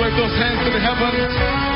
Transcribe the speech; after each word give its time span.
wave 0.00 0.16
those 0.16 0.32
hands 0.32 0.64
to 0.64 0.70
the 0.72 0.80
heavens. 0.80 1.69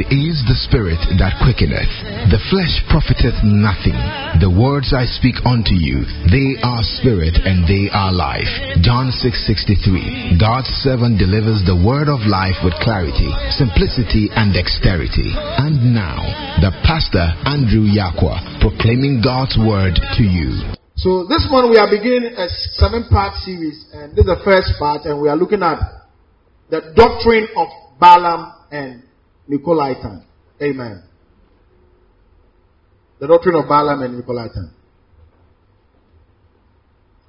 It 0.00 0.16
is 0.16 0.40
the 0.48 0.56
Spirit 0.56 0.96
that 1.20 1.36
quickeneth. 1.44 2.32
The 2.32 2.40
flesh 2.48 2.80
profiteth 2.88 3.36
nothing. 3.44 3.92
The 4.40 4.48
words 4.48 4.96
I 4.96 5.04
speak 5.04 5.36
unto 5.44 5.76
you, 5.76 6.08
they 6.24 6.56
are 6.64 6.80
spirit 6.80 7.36
and 7.36 7.68
they 7.68 7.92
are 7.92 8.08
life. 8.08 8.48
John 8.80 9.12
6:63. 9.12 10.40
God's 10.40 10.72
servant 10.80 11.20
delivers 11.20 11.68
the 11.68 11.76
word 11.76 12.08
of 12.08 12.24
life 12.24 12.56
with 12.64 12.72
clarity, 12.80 13.28
simplicity, 13.52 14.32
and 14.32 14.56
dexterity. 14.56 15.36
And 15.36 15.92
now, 15.92 16.16
the 16.64 16.72
pastor 16.80 17.36
Andrew 17.44 17.84
Yakwa 17.84 18.40
proclaiming 18.64 19.20
God's 19.20 19.60
word 19.60 20.00
to 20.16 20.24
you. 20.24 20.64
So 20.96 21.28
this 21.28 21.44
morning 21.52 21.76
we 21.76 21.76
are 21.76 21.92
beginning 21.92 22.40
a 22.40 22.48
seven-part 22.80 23.36
series, 23.44 23.84
and 23.92 24.16
this 24.16 24.24
is 24.24 24.32
the 24.32 24.40
first 24.48 24.72
part, 24.80 25.04
and 25.04 25.20
we 25.20 25.28
are 25.28 25.36
looking 25.36 25.60
at 25.60 25.76
the 26.72 26.88
doctrine 26.96 27.52
of 27.52 27.68
Balaam 28.00 28.48
and 28.72 29.04
Nicolaitan. 29.50 30.24
Amen. 30.62 31.02
The 33.18 33.26
doctrine 33.26 33.56
of 33.56 33.68
Balaam 33.68 34.02
and 34.02 34.22
Nicolaitan. 34.22 34.70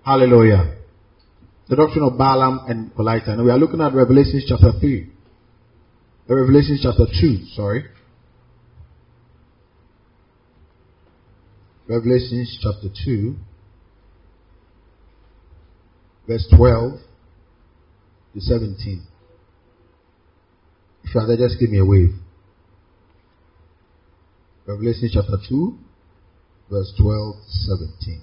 Hallelujah. 0.05 0.77
The 1.67 1.75
doctrine 1.75 2.05
of 2.05 2.17
Balaam 2.17 2.61
and 2.67 2.91
Nicolaitan. 2.91 3.43
We 3.43 3.51
are 3.51 3.57
looking 3.57 3.81
at 3.81 3.93
Revelation 3.93 4.41
chapter 4.47 4.71
3. 4.79 5.09
Revelation 6.27 6.79
chapter 6.81 7.05
2, 7.05 7.45
sorry. 7.55 7.85
Revelation 11.87 12.45
chapter 12.61 12.87
2, 13.05 13.35
verse 16.27 16.47
12 16.55 16.99
to 18.33 18.39
17. 18.39 19.10
There, 21.13 21.37
just 21.37 21.59
give 21.59 21.69
me 21.69 21.79
a 21.79 21.85
wave. 21.85 22.15
Revelation 24.65 25.09
chapter 25.11 25.37
2, 25.49 25.77
verse 26.69 26.93
12 26.99 27.35
17. 27.47 28.21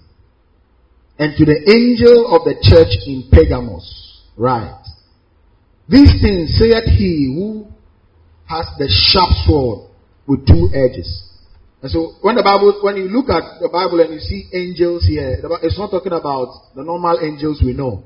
And 1.19 1.36
to 1.36 1.45
the 1.45 1.58
angel 1.69 2.34
of 2.34 2.45
the 2.45 2.55
church 2.62 2.95
in 3.06 3.28
Pergamos, 3.30 4.22
write, 4.36 4.86
These 5.89 6.22
things 6.22 6.56
saith 6.56 6.84
he 6.97 7.34
who 7.34 7.67
has 8.47 8.67
the 8.78 8.89
sharp 8.89 9.30
sword 9.45 9.91
with 10.27 10.47
two 10.47 10.70
edges. 10.73 11.28
And 11.83 11.91
so 11.91 12.14
when 12.23 12.36
the 12.36 12.42
Bible, 12.42 12.80
when 12.83 12.97
you 12.97 13.08
look 13.08 13.28
at 13.28 13.61
the 13.61 13.69
Bible 13.69 14.00
and 14.00 14.14
you 14.14 14.20
see 14.20 14.48
angels 14.55 15.05
here, 15.06 15.39
it's 15.62 15.78
not 15.78 15.91
talking 15.91 16.12
about 16.12 16.75
the 16.75 16.83
normal 16.83 17.19
angels 17.23 17.62
we 17.64 17.73
know. 17.73 18.05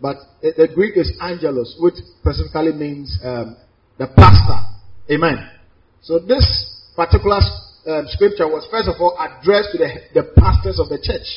But 0.00 0.16
the 0.42 0.68
Greek 0.74 0.96
is 0.96 1.12
angelos, 1.20 1.76
which 1.78 1.96
specifically 2.20 2.72
means 2.72 3.18
um, 3.22 3.56
the 4.00 4.08
pastor. 4.16 4.64
Amen. 5.12 5.44
So 6.00 6.18
this 6.18 6.40
particular 6.96 7.44
um, 7.84 8.08
scripture 8.08 8.48
was 8.48 8.64
first 8.72 8.88
of 8.88 8.96
all 8.96 9.12
addressed 9.20 9.76
to 9.76 9.78
the, 9.78 9.92
the 10.16 10.24
pastors 10.40 10.80
of 10.80 10.88
the 10.88 10.96
church. 10.96 11.28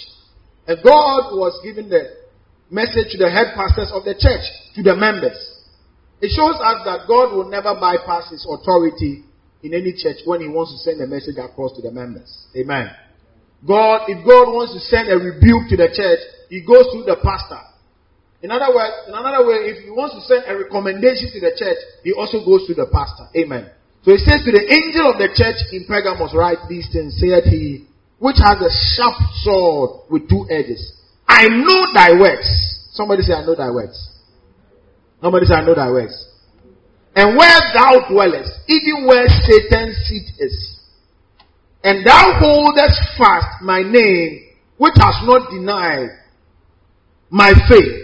And 0.63 0.79
God 0.79 1.35
was 1.35 1.59
giving 1.59 1.91
the 1.91 2.23
message 2.71 3.11
to 3.11 3.17
the 3.19 3.27
head 3.27 3.51
pastors 3.51 3.91
of 3.91 4.07
the 4.07 4.15
church, 4.15 4.47
to 4.79 4.81
the 4.81 4.95
members. 4.95 5.35
It 6.23 6.31
shows 6.31 6.55
us 6.55 6.87
that 6.87 7.03
God 7.03 7.35
will 7.35 7.51
never 7.51 7.75
bypass 7.75 8.31
his 8.31 8.47
authority 8.47 9.27
in 9.59 9.75
any 9.75 9.91
church 9.91 10.23
when 10.23 10.39
he 10.39 10.47
wants 10.47 10.71
to 10.71 10.79
send 10.79 11.03
a 11.03 11.07
message 11.07 11.35
across 11.35 11.75
to 11.75 11.83
the 11.83 11.91
members. 11.91 12.47
Amen. 12.55 12.87
God, 13.67 14.07
if 14.07 14.23
God 14.23 14.55
wants 14.55 14.71
to 14.71 14.79
send 14.79 15.11
a 15.11 15.19
rebuke 15.19 15.67
to 15.67 15.75
the 15.75 15.91
church, 15.91 16.23
he 16.47 16.63
goes 16.63 16.87
through 16.95 17.11
the 17.11 17.19
pastor. 17.19 17.59
In 18.43 18.51
other 18.51 18.75
words, 18.75 19.07
in 19.07 19.15
another 19.15 19.47
way, 19.47 19.71
if 19.71 19.87
he 19.87 19.89
wants 19.89 20.19
to 20.19 20.21
send 20.27 20.43
a 20.43 20.59
recommendation 20.59 21.31
to 21.31 21.39
the 21.39 21.55
church, 21.55 21.79
he 22.03 22.11
also 22.11 22.43
goes 22.43 22.67
to 22.67 22.75
the 22.75 22.91
pastor. 22.91 23.31
Amen. 23.39 23.71
So 24.03 24.11
he 24.11 24.19
says 24.19 24.43
to 24.43 24.51
the 24.51 24.67
angel 24.67 25.15
of 25.15 25.15
the 25.15 25.31
church 25.31 25.63
in 25.71 25.87
Pergamos, 25.87 26.35
write 26.35 26.59
these 26.67 26.91
things, 26.91 27.15
saith 27.15 27.47
he, 27.47 27.87
which 28.19 28.35
has 28.43 28.59
a 28.59 28.67
sharp 28.67 29.15
sword 29.47 30.11
with 30.11 30.27
two 30.27 30.43
edges. 30.51 30.91
I 31.23 31.47
know 31.47 31.87
thy 31.95 32.19
works. 32.19 32.91
Somebody 32.91 33.23
say, 33.23 33.31
I 33.31 33.47
know 33.47 33.55
thy 33.55 33.71
works. 33.71 33.95
Somebody 35.23 35.47
say, 35.47 35.55
I 35.55 35.63
know 35.63 35.73
thy 35.73 35.87
works. 35.87 36.19
And 37.15 37.39
where 37.39 37.59
thou 37.71 38.11
dwellest, 38.11 38.51
even 38.67 39.07
where 39.07 39.23
Satan's 39.47 39.95
seat 40.03 40.27
is. 40.43 40.83
And 41.81 42.05
thou 42.05 42.43
holdest 42.43 42.99
fast 43.17 43.63
my 43.63 43.87
name, 43.87 44.51
which 44.75 44.99
has 44.99 45.15
not 45.23 45.49
denied 45.49 46.11
my 47.29 47.53
faith 47.69 48.02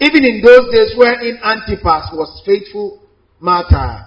even 0.00 0.24
in 0.24 0.42
those 0.42 0.72
days 0.74 0.92
wherein 0.96 1.38
Antipas 1.42 2.10
was 2.12 2.42
faithful 2.44 3.02
martyr, 3.40 4.04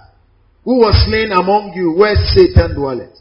who 0.64 0.84
was 0.84 0.92
slain 1.08 1.32
among 1.32 1.72
you 1.74 1.92
where 1.92 2.16
Satan 2.36 2.74
dwelleth. 2.74 3.16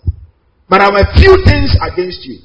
But 0.68 0.82
I 0.82 0.92
have 0.92 1.00
a 1.00 1.14
few 1.16 1.32
things 1.48 1.72
against 1.80 2.28
you. 2.28 2.44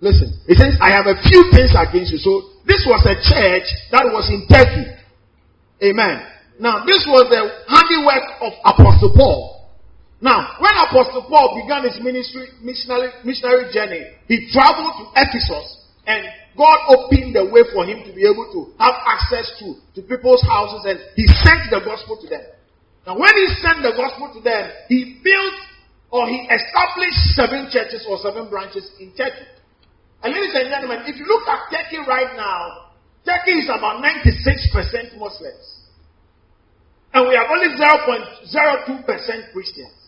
Listen, 0.00 0.30
it 0.46 0.60
says, 0.60 0.78
I 0.78 0.94
have 0.94 1.10
a 1.10 1.18
few 1.26 1.50
things 1.50 1.74
against 1.74 2.12
you. 2.12 2.20
So 2.22 2.62
this 2.68 2.86
was 2.86 3.02
a 3.02 3.16
church 3.18 3.66
that 3.90 4.06
was 4.14 4.30
in 4.30 4.46
Turkey. 4.46 4.86
Amen. 5.82 6.22
Now, 6.60 6.86
this 6.86 7.02
was 7.08 7.26
the 7.26 7.42
handiwork 7.66 8.26
of 8.46 8.52
Apostle 8.62 9.10
Paul. 9.10 9.74
Now, 10.20 10.54
when 10.62 10.70
Apostle 10.86 11.26
Paul 11.26 11.58
began 11.58 11.82
his 11.82 11.98
ministry, 11.98 12.46
missionary, 12.62 13.10
missionary 13.24 13.72
journey, 13.74 14.06
he 14.28 14.48
traveled 14.52 14.94
to 15.02 15.04
Ephesus 15.18 15.73
and 16.06 16.20
God 16.56 16.78
opened 16.92 17.34
the 17.34 17.50
way 17.50 17.66
for 17.72 17.84
him 17.84 18.04
to 18.06 18.12
be 18.14 18.22
able 18.22 18.46
to 18.52 18.76
have 18.78 18.94
access 19.08 19.50
to, 19.58 19.74
to 19.98 20.00
people's 20.06 20.42
houses 20.46 20.86
and 20.86 20.98
he 21.16 21.26
sent 21.42 21.70
the 21.70 21.80
gospel 21.82 22.20
to 22.22 22.28
them. 22.28 22.44
Now 23.06 23.18
when 23.18 23.34
he 23.34 23.46
sent 23.58 23.82
the 23.82 23.92
gospel 23.96 24.30
to 24.34 24.40
them, 24.40 24.70
he 24.88 25.18
built 25.24 25.58
or 26.14 26.28
he 26.30 26.46
established 26.46 27.34
seven 27.34 27.66
churches 27.72 28.06
or 28.08 28.18
seven 28.22 28.48
branches 28.48 28.86
in 29.00 29.10
Turkey. 29.18 29.50
And 30.22 30.32
ladies 30.32 30.54
and 30.54 30.70
gentlemen, 30.70 31.02
if 31.10 31.18
you 31.18 31.26
look 31.26 31.42
at 31.50 31.68
Turkey 31.74 31.98
right 32.06 32.32
now, 32.38 32.94
Turkey 33.26 33.58
is 33.58 33.68
about 33.68 33.98
96% 33.98 35.18
Muslims. 35.18 35.66
And 37.12 37.28
we 37.28 37.34
have 37.34 37.50
only 37.50 37.74
0.02% 37.74 39.52
Christians. 39.52 39.98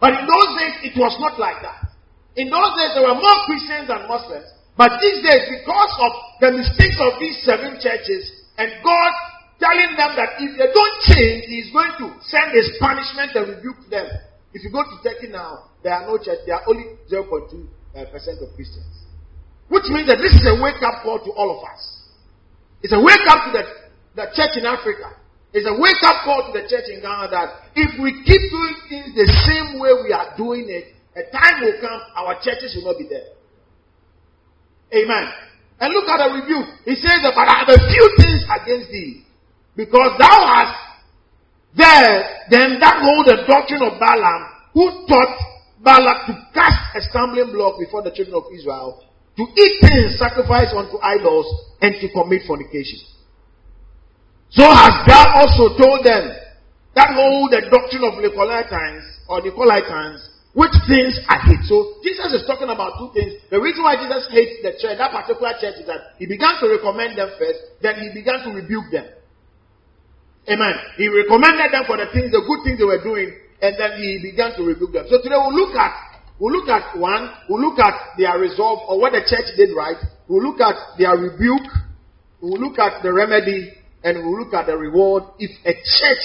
But 0.00 0.12
in 0.16 0.24
those 0.26 0.50
days, 0.60 0.92
it 0.92 0.94
was 0.96 1.16
not 1.20 1.38
like 1.38 1.60
that. 1.62 1.92
In 2.36 2.50
those 2.50 2.72
days, 2.76 2.92
there 2.94 3.04
were 3.08 3.16
more 3.16 3.38
Christians 3.48 3.88
than 3.88 4.08
Muslims. 4.08 4.44
But 4.76 5.00
these 5.00 5.24
days, 5.24 5.48
because 5.48 5.92
of 6.04 6.12
the 6.40 6.50
mistakes 6.52 7.00
of 7.00 7.16
these 7.16 7.40
seven 7.48 7.80
churches, 7.80 8.44
and 8.60 8.68
God 8.84 9.12
telling 9.56 9.96
them 9.96 10.12
that 10.20 10.36
if 10.36 10.52
they 10.60 10.68
don't 10.68 10.96
change, 11.08 11.48
He's 11.48 11.72
going 11.72 11.96
to 11.96 12.12
send 12.20 12.52
His 12.52 12.76
punishment 12.76 13.32
and 13.32 13.56
rebuke 13.56 13.88
them. 13.88 14.04
If 14.52 14.64
you 14.64 14.70
go 14.70 14.84
to 14.84 14.96
Turkey 15.00 15.32
now, 15.32 15.72
there 15.82 15.96
are 15.96 16.04
no 16.04 16.20
church, 16.20 16.44
there 16.44 16.56
are 16.56 16.64
only 16.68 16.96
0.2% 17.08 17.24
uh, 17.96 18.04
percent 18.12 18.40
of 18.44 18.52
Christians. 18.52 19.08
Which 19.68 19.88
means 19.88 20.08
that 20.12 20.20
this 20.20 20.36
is 20.36 20.44
a 20.44 20.60
wake 20.60 20.80
up 20.84 21.02
call 21.02 21.24
to 21.24 21.32
all 21.32 21.56
of 21.56 21.60
us. 21.64 21.80
It's 22.84 22.92
a 22.92 23.00
wake 23.00 23.24
up 23.28 23.48
to 23.48 23.50
the, 23.56 23.64
the 24.14 24.26
church 24.36 24.60
in 24.60 24.64
Africa. 24.68 25.16
It's 25.56 25.66
a 25.66 25.72
wake 25.72 26.04
up 26.04 26.24
call 26.24 26.44
to 26.48 26.52
the 26.52 26.68
church 26.68 26.92
in 26.92 27.00
Ghana 27.00 27.32
that 27.32 27.72
if 27.74 27.96
we 27.96 28.12
keep 28.28 28.42
doing 28.52 28.76
things 28.92 29.16
the 29.16 29.28
same 29.48 29.80
way 29.80 29.96
we 30.04 30.12
are 30.12 30.36
doing 30.36 30.68
it, 30.68 30.92
a 31.16 31.24
time 31.32 31.64
will 31.64 31.80
come 31.80 31.96
our 32.14 32.36
churches 32.44 32.76
will 32.76 32.92
not 32.92 33.00
be 33.00 33.08
there. 33.08 33.35
Amen. 34.94 35.26
And 35.80 35.92
look 35.92 36.08
at 36.08 36.18
the 36.24 36.34
review. 36.40 36.62
He 36.84 36.94
says, 36.96 37.20
But 37.22 37.48
I 37.48 37.64
have 37.64 37.68
a 37.68 37.80
few 37.90 38.06
things 38.16 38.42
against 38.48 38.90
thee. 38.90 39.24
Because 39.76 40.16
thou 40.18 40.38
hast 40.46 40.86
there 41.76 42.48
them 42.48 42.80
that 42.80 43.04
hold 43.04 43.28
the 43.28 43.44
doctrine 43.44 43.84
of 43.84 44.00
Balaam, 44.00 44.42
who 44.72 45.04
taught 45.04 45.36
Balak 45.84 46.26
to 46.26 46.32
cast 46.54 46.96
a 46.96 47.00
stumbling 47.12 47.52
block 47.52 47.78
before 47.78 48.02
the 48.02 48.10
children 48.10 48.34
of 48.40 48.48
Israel, 48.48 49.04
to 49.36 49.44
eat 49.44 49.74
things 49.84 50.18
sacrificed 50.18 50.72
unto 50.72 50.96
idols, 51.04 51.44
and 51.82 51.94
to 52.00 52.08
commit 52.08 52.48
fornication. 52.48 53.04
So 54.48 54.64
hast 54.64 55.04
thou 55.04 55.44
also 55.44 55.76
told 55.76 56.00
them 56.06 56.32
that 56.96 57.12
hold 57.12 57.52
the 57.52 57.68
doctrine 57.68 58.08
of 58.08 58.16
Nicolaitans 58.24 59.04
or 59.28 59.42
Nicolaitans 59.44 60.24
which 60.56 60.72
things 60.88 61.20
I 61.28 61.36
hate. 61.44 61.68
So 61.68 62.00
Jesus 62.00 62.32
is 62.32 62.48
talking 62.48 62.72
about 62.72 62.96
two 62.96 63.12
things. 63.12 63.44
The 63.52 63.60
reason 63.60 63.84
why 63.84 64.00
Jesus 64.00 64.24
hates 64.32 64.64
the 64.64 64.72
church, 64.80 64.96
that 64.96 65.12
particular 65.12 65.52
church, 65.60 65.76
is 65.76 65.84
that 65.84 66.16
he 66.16 66.24
began 66.24 66.56
to 66.64 66.72
recommend 66.72 67.20
them 67.20 67.28
first, 67.36 67.60
then 67.84 68.00
he 68.00 68.08
began 68.16 68.40
to 68.48 68.56
rebuke 68.56 68.88
them. 68.88 69.04
Amen. 70.48 70.74
He 70.96 71.12
recommended 71.12 71.76
them 71.76 71.84
for 71.84 72.00
the 72.00 72.08
things, 72.08 72.32
the 72.32 72.40
good 72.40 72.64
things 72.64 72.80
they 72.80 72.88
were 72.88 73.04
doing, 73.04 73.36
and 73.60 73.76
then 73.76 74.00
he 74.00 74.32
began 74.32 74.56
to 74.56 74.64
rebuke 74.64 74.96
them. 74.96 75.04
So 75.12 75.20
today 75.20 75.36
we'll 75.36 75.52
look 75.52 75.76
at 75.76 75.92
we'll 76.40 76.56
look 76.56 76.72
at 76.72 76.96
one, 76.96 77.36
we'll 77.52 77.60
look 77.60 77.76
at 77.76 78.16
their 78.16 78.40
resolve 78.40 78.88
or 78.88 78.96
what 78.96 79.12
the 79.12 79.28
church 79.28 79.52
did 79.60 79.76
right, 79.76 80.00
we'll 80.24 80.40
look 80.40 80.64
at 80.64 80.96
their 80.96 81.20
rebuke, 81.20 81.68
we'll 82.40 82.56
look 82.56 82.80
at 82.80 83.04
the 83.04 83.12
remedy, 83.12 83.76
and 84.00 84.24
we'll 84.24 84.40
look 84.40 84.56
at 84.56 84.72
the 84.72 84.76
reward 84.76 85.36
if 85.36 85.52
a 85.68 85.76
church 85.76 86.24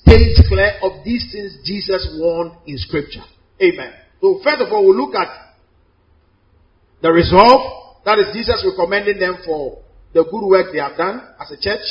stays 0.00 0.40
clear 0.48 0.80
of 0.80 1.04
these 1.04 1.28
things 1.28 1.60
Jesus 1.60 2.16
warned 2.16 2.56
in 2.64 2.80
scripture. 2.80 3.24
Amen. 3.62 3.92
So 4.20 4.40
first 4.42 4.60
of 4.60 4.72
all, 4.72 4.84
we'll 4.86 4.96
look 4.96 5.14
at 5.14 5.28
The 7.02 7.12
resolve, 7.12 8.02
that 8.04 8.18
is 8.18 8.32
Jesus 8.32 8.64
recommending 8.64 9.18
them 9.18 9.38
for 9.44 9.82
the 10.14 10.24
good 10.24 10.46
work 10.48 10.72
they 10.72 10.80
have 10.80 10.96
done 10.96 11.20
as 11.40 11.50
a 11.52 11.60
church. 11.60 11.84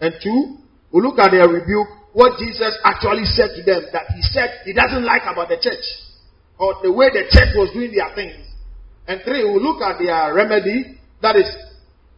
And 0.00 0.14
two, 0.22 0.58
we 0.92 1.02
look 1.02 1.18
at 1.18 1.30
their 1.30 1.48
rebuke, 1.48 1.88
what 2.12 2.38
Jesus 2.38 2.78
actually 2.84 3.24
said 3.26 3.50
to 3.58 3.62
them 3.62 3.90
that 3.92 4.06
he 4.14 4.22
said 4.22 4.62
he 4.64 4.72
doesn't 4.72 5.04
like 5.04 5.22
about 5.26 5.48
the 5.48 5.58
church 5.60 5.84
or 6.58 6.78
the 6.82 6.92
way 6.92 7.10
the 7.10 7.26
church 7.28 7.52
was 7.58 7.70
doing 7.74 7.92
their 7.92 8.14
things. 8.14 8.38
And 9.06 9.20
three, 9.24 9.44
we 9.44 9.58
look 9.60 9.82
at 9.82 9.98
their 9.98 10.32
remedy, 10.34 10.98
that 11.22 11.36
is 11.36 11.48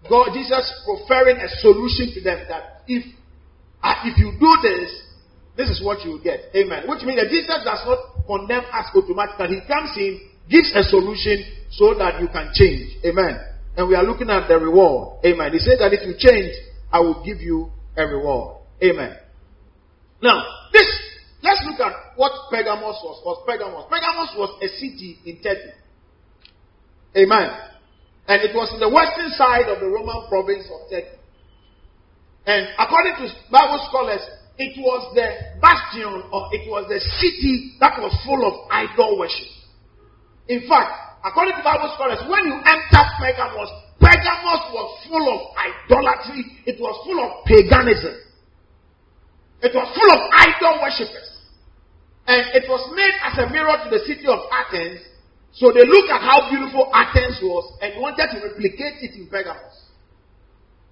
God, 0.08 0.32
Jesus 0.32 0.64
preferring 0.84 1.36
a 1.38 1.48
solution 1.60 2.12
to 2.14 2.20
them 2.20 2.44
that 2.48 2.84
if 2.86 3.04
uh, 3.82 3.94
if 4.04 4.18
you 4.18 4.32
do 4.38 4.52
this, 4.62 4.88
this 5.56 5.68
is 5.70 5.84
what 5.84 6.04
you 6.04 6.12
will 6.12 6.22
get. 6.22 6.52
Amen. 6.54 6.84
Which 6.88 7.02
means 7.02 7.20
that 7.20 7.30
Jesus 7.30 7.64
does 7.64 7.82
not 7.84 8.09
condemn 8.30 8.62
us 8.70 8.86
automatically. 8.94 9.58
He 9.58 9.66
comes 9.66 9.90
in, 9.98 10.20
gives 10.46 10.70
a 10.78 10.86
solution 10.86 11.42
so 11.70 11.94
that 11.98 12.22
you 12.22 12.28
can 12.30 12.54
change. 12.54 13.02
Amen. 13.02 13.34
And 13.76 13.88
we 13.88 13.94
are 13.96 14.04
looking 14.04 14.30
at 14.30 14.46
the 14.46 14.58
reward. 14.58 15.18
Amen. 15.26 15.50
He 15.52 15.58
said 15.58 15.82
that 15.82 15.90
if 15.90 16.06
you 16.06 16.14
change, 16.14 16.54
I 16.92 17.00
will 17.00 17.24
give 17.24 17.40
you 17.40 17.70
a 17.96 18.06
reward. 18.06 18.62
Amen. 18.82 19.16
Now, 20.22 20.44
this, 20.72 20.86
let's 21.42 21.62
look 21.66 21.80
at 21.80 21.92
what 22.14 22.32
Pergamos 22.50 23.02
was. 23.02 23.22
Was 23.26 23.42
Pergamos. 23.46 23.90
Pergamos 23.90 24.30
was 24.38 24.62
a 24.62 24.68
city 24.78 25.18
in 25.26 25.42
Turkey. 25.42 25.74
Amen. 27.16 27.50
And 28.28 28.42
it 28.42 28.54
was 28.54 28.70
in 28.74 28.78
the 28.78 28.88
western 28.88 29.30
side 29.34 29.66
of 29.66 29.80
the 29.80 29.86
Roman 29.86 30.28
province 30.28 30.70
of 30.70 30.90
Turkey. 30.90 31.18
And 32.46 32.68
according 32.78 33.26
to 33.26 33.34
Bible 33.50 33.80
scholars, 33.90 34.22
it 34.60 34.76
was 34.76 35.16
the 35.16 35.24
bastion 35.56 36.04
or 36.04 36.52
it 36.52 36.68
was 36.68 36.84
the 36.92 37.00
city 37.00 37.80
that 37.80 37.96
was 37.96 38.12
full 38.28 38.44
of 38.44 38.68
idol 38.68 39.16
worship. 39.16 39.48
In 40.52 40.68
fact, 40.68 41.24
according 41.24 41.56
to 41.56 41.64
Bible 41.64 41.88
scholars, 41.96 42.20
when 42.28 42.44
you 42.44 42.60
enter 42.60 43.02
Pergamos, 43.16 43.72
Pergamos 43.96 44.62
was 44.76 44.88
full 45.08 45.26
of 45.32 45.40
idolatry, 45.56 46.44
it 46.68 46.76
was 46.76 46.92
full 47.08 47.16
of 47.24 47.40
paganism, 47.48 48.20
it 49.64 49.72
was 49.72 49.88
full 49.96 50.10
of 50.12 50.20
idol 50.28 50.84
worshippers. 50.84 51.28
And 52.28 52.44
it 52.52 52.68
was 52.68 52.84
made 52.92 53.16
as 53.24 53.40
a 53.40 53.48
mirror 53.48 53.80
to 53.80 53.88
the 53.88 54.04
city 54.04 54.28
of 54.28 54.44
Athens. 54.52 55.00
So 55.56 55.72
they 55.72 55.82
looked 55.88 56.12
at 56.12 56.20
how 56.20 56.52
beautiful 56.52 56.92
Athens 56.92 57.40
was 57.42 57.64
and 57.80 57.98
wanted 57.98 58.28
to 58.28 58.38
replicate 58.44 59.02
it 59.02 59.16
in 59.16 59.26
Pergamos. 59.26 59.88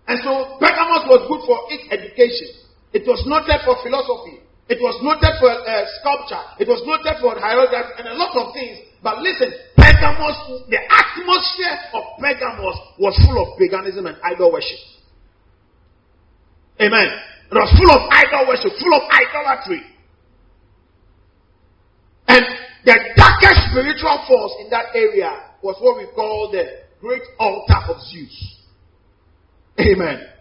And 0.08 0.18
so 0.24 0.56
Pergamos 0.56 1.04
was 1.04 1.20
good 1.28 1.44
for 1.44 1.68
its 1.68 1.84
education. 1.92 2.67
It 2.92 3.04
was 3.04 3.20
noted 3.28 3.60
for 3.64 3.76
philosophy. 3.84 4.40
It 4.68 4.80
was 4.84 5.00
noted 5.00 5.32
for 5.40 5.48
uh, 5.48 5.84
sculpture. 6.00 6.44
It 6.60 6.68
was 6.68 6.84
noted 6.84 7.20
for 7.24 7.36
hieroglyphs 7.40 7.96
and 7.96 8.08
a 8.08 8.16
lot 8.16 8.36
of 8.36 8.52
things. 8.52 8.84
But 9.00 9.24
listen, 9.24 9.48
Pergamos, 9.76 10.68
the 10.68 10.80
atmosphere 10.80 11.76
of 11.96 12.04
Pergamos 12.20 12.76
was 13.00 13.16
full 13.24 13.38
of 13.40 13.56
paganism 13.56 14.06
and 14.06 14.16
idol 14.24 14.52
worship. 14.52 14.80
Amen. 16.80 17.08
It 17.50 17.56
was 17.56 17.72
full 17.80 17.92
of 17.96 18.12
idol 18.12 18.44
worship, 18.48 18.72
full 18.76 18.92
of 18.92 19.04
idolatry. 19.08 19.82
And 22.28 22.44
the 22.84 22.96
darkest 23.16 23.72
spiritual 23.72 24.16
force 24.28 24.52
in 24.60 24.68
that 24.70 24.92
area 24.94 25.32
was 25.62 25.76
what 25.80 25.96
we 25.96 26.06
call 26.14 26.52
the 26.52 26.64
great 27.00 27.22
altar 27.38 27.88
of 27.88 28.02
Zeus. 28.02 28.56
Amen. 29.80 30.37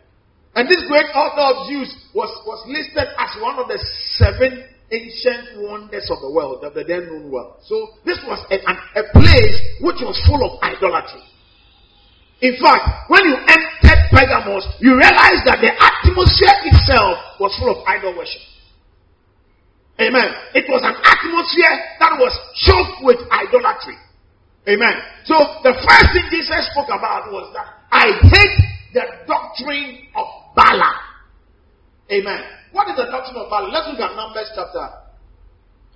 And 0.57 0.65
this 0.65 0.81
great 0.89 1.05
altar 1.13 1.53
of 1.53 1.69
Zeus 1.69 1.93
was, 2.17 2.33
was 2.49 2.65
listed 2.65 3.05
as 3.13 3.29
one 3.37 3.61
of 3.61 3.69
the 3.69 3.77
seven 4.17 4.65
ancient 4.89 5.61
wonders 5.61 6.09
of 6.09 6.17
the 6.17 6.33
world, 6.33 6.65
of 6.65 6.73
the 6.73 6.81
then 6.81 7.05
known 7.05 7.29
world. 7.29 7.61
So 7.61 7.77
this 8.09 8.17
was 8.25 8.41
a, 8.49 8.57
a 8.65 9.05
place 9.13 9.53
which 9.85 10.01
was 10.01 10.17
full 10.25 10.41
of 10.41 10.57
idolatry. 10.65 11.21
In 12.41 12.57
fact, 12.57 13.05
when 13.05 13.21
you 13.29 13.37
entered 13.37 14.01
Pergamos, 14.09 14.65
you 14.81 14.97
realized 14.97 15.45
that 15.45 15.61
the 15.61 15.77
atmosphere 15.77 16.57
itself 16.73 17.37
was 17.37 17.53
full 17.61 17.77
of 17.77 17.85
idol 17.85 18.17
worship. 18.17 18.41
Amen. 20.01 20.57
It 20.57 20.65
was 20.73 20.81
an 20.81 20.97
atmosphere 21.05 21.73
that 22.01 22.17
was 22.17 22.33
choked 22.65 23.05
with 23.05 23.21
idolatry. 23.29 23.97
Amen. 24.65 25.05
So 25.29 25.37
the 25.61 25.77
first 25.85 26.07
thing 26.17 26.25
Jesus 26.33 26.65
spoke 26.73 26.89
about 26.89 27.29
was 27.29 27.53
that 27.53 27.77
I 27.93 28.09
hate 28.25 28.57
the 28.93 29.05
doctrine 29.27 30.07
of 30.15 30.46
Balaam. 30.57 30.97
Amen. 32.09 32.41
What 32.73 32.89
is 32.89 32.97
the 32.97 33.05
doctrine 33.13 33.37
of 33.37 33.49
Bala? 33.49 33.69
Let's 33.69 33.85
look 33.93 34.01
at 34.01 34.17
Numbers 34.17 34.49
chapter. 34.57 34.89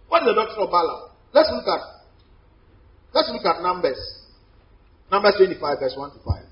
What 0.07 0.21
is 0.21 0.29
the 0.29 0.37
doctrine 0.37 0.61
of 0.61 0.69
Bala? 0.69 1.09
Let's 1.33 1.49
look 1.49 1.65
at 1.65 1.81
let's 3.13 3.29
look 3.33 3.45
at 3.45 3.63
Numbers. 3.63 3.97
Numbers 5.09 5.33
25, 5.37 5.79
verse 5.79 5.95
1 5.97 6.11
to 6.11 6.19
5. 6.23 6.45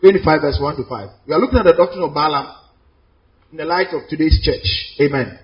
25, 0.00 0.40
verse 0.40 0.58
1 0.60 0.76
to 0.76 0.84
5. 0.88 1.08
We 1.28 1.34
are 1.34 1.38
looking 1.38 1.58
at 1.58 1.66
the 1.66 1.76
doctrine 1.76 2.02
of 2.02 2.14
Balaam 2.14 2.56
in 3.52 3.58
the 3.58 3.64
light 3.64 3.88
of 3.92 4.08
today's 4.08 4.40
church. 4.42 4.66
Amen. 4.98 5.38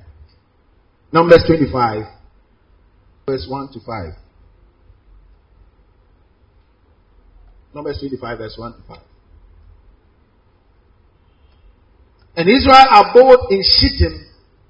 Numbers 1.13 1.45
25, 1.47 2.03
verse 3.27 3.47
1 3.49 3.73
to 3.75 3.81
5. 3.81 4.13
Numbers 7.75 7.99
25, 8.01 8.39
verse 8.39 8.57
1 8.59 8.73
to 8.73 8.83
5. 8.89 8.99
And 12.45 12.53
Israel 12.53 12.85
abode 12.93 13.57
in 13.57 13.65
Shittim, 13.65 14.21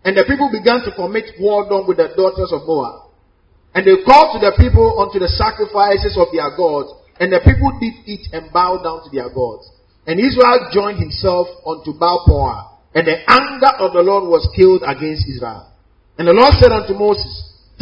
and 0.06 0.14
the 0.14 0.22
people 0.30 0.46
began 0.46 0.86
to 0.86 0.94
commit 0.94 1.34
whoredom 1.34 1.90
with 1.90 1.98
the 1.98 2.14
daughters 2.14 2.54
of 2.54 2.62
Moab. 2.70 3.10
And 3.74 3.82
they 3.82 3.98
called 4.06 4.38
to 4.38 4.46
the 4.46 4.54
people 4.54 5.02
unto 5.02 5.18
the 5.18 5.26
sacrifices 5.26 6.14
of 6.14 6.30
their 6.30 6.54
gods, 6.54 6.94
and 7.18 7.34
the 7.34 7.42
people 7.42 7.74
did 7.82 7.98
eat 8.06 8.30
and 8.30 8.46
bow 8.54 8.78
down 8.78 9.02
to 9.02 9.10
their 9.10 9.26
gods. 9.26 9.66
And 10.06 10.22
Israel 10.22 10.70
joined 10.70 11.02
himself 11.02 11.50
unto 11.66 11.98
Baal 11.98 12.22
Peor, 12.22 12.78
and 12.94 13.10
the 13.10 13.18
anger 13.26 13.74
of 13.82 13.90
the 13.90 14.06
Lord 14.06 14.30
was 14.30 14.46
killed 14.54 14.86
against 14.86 15.26
Israel. 15.26 15.66
And 16.14 16.30
the 16.30 16.36
Lord 16.38 16.54
said 16.62 16.70
unto 16.70 16.94
Moses, 16.94 17.26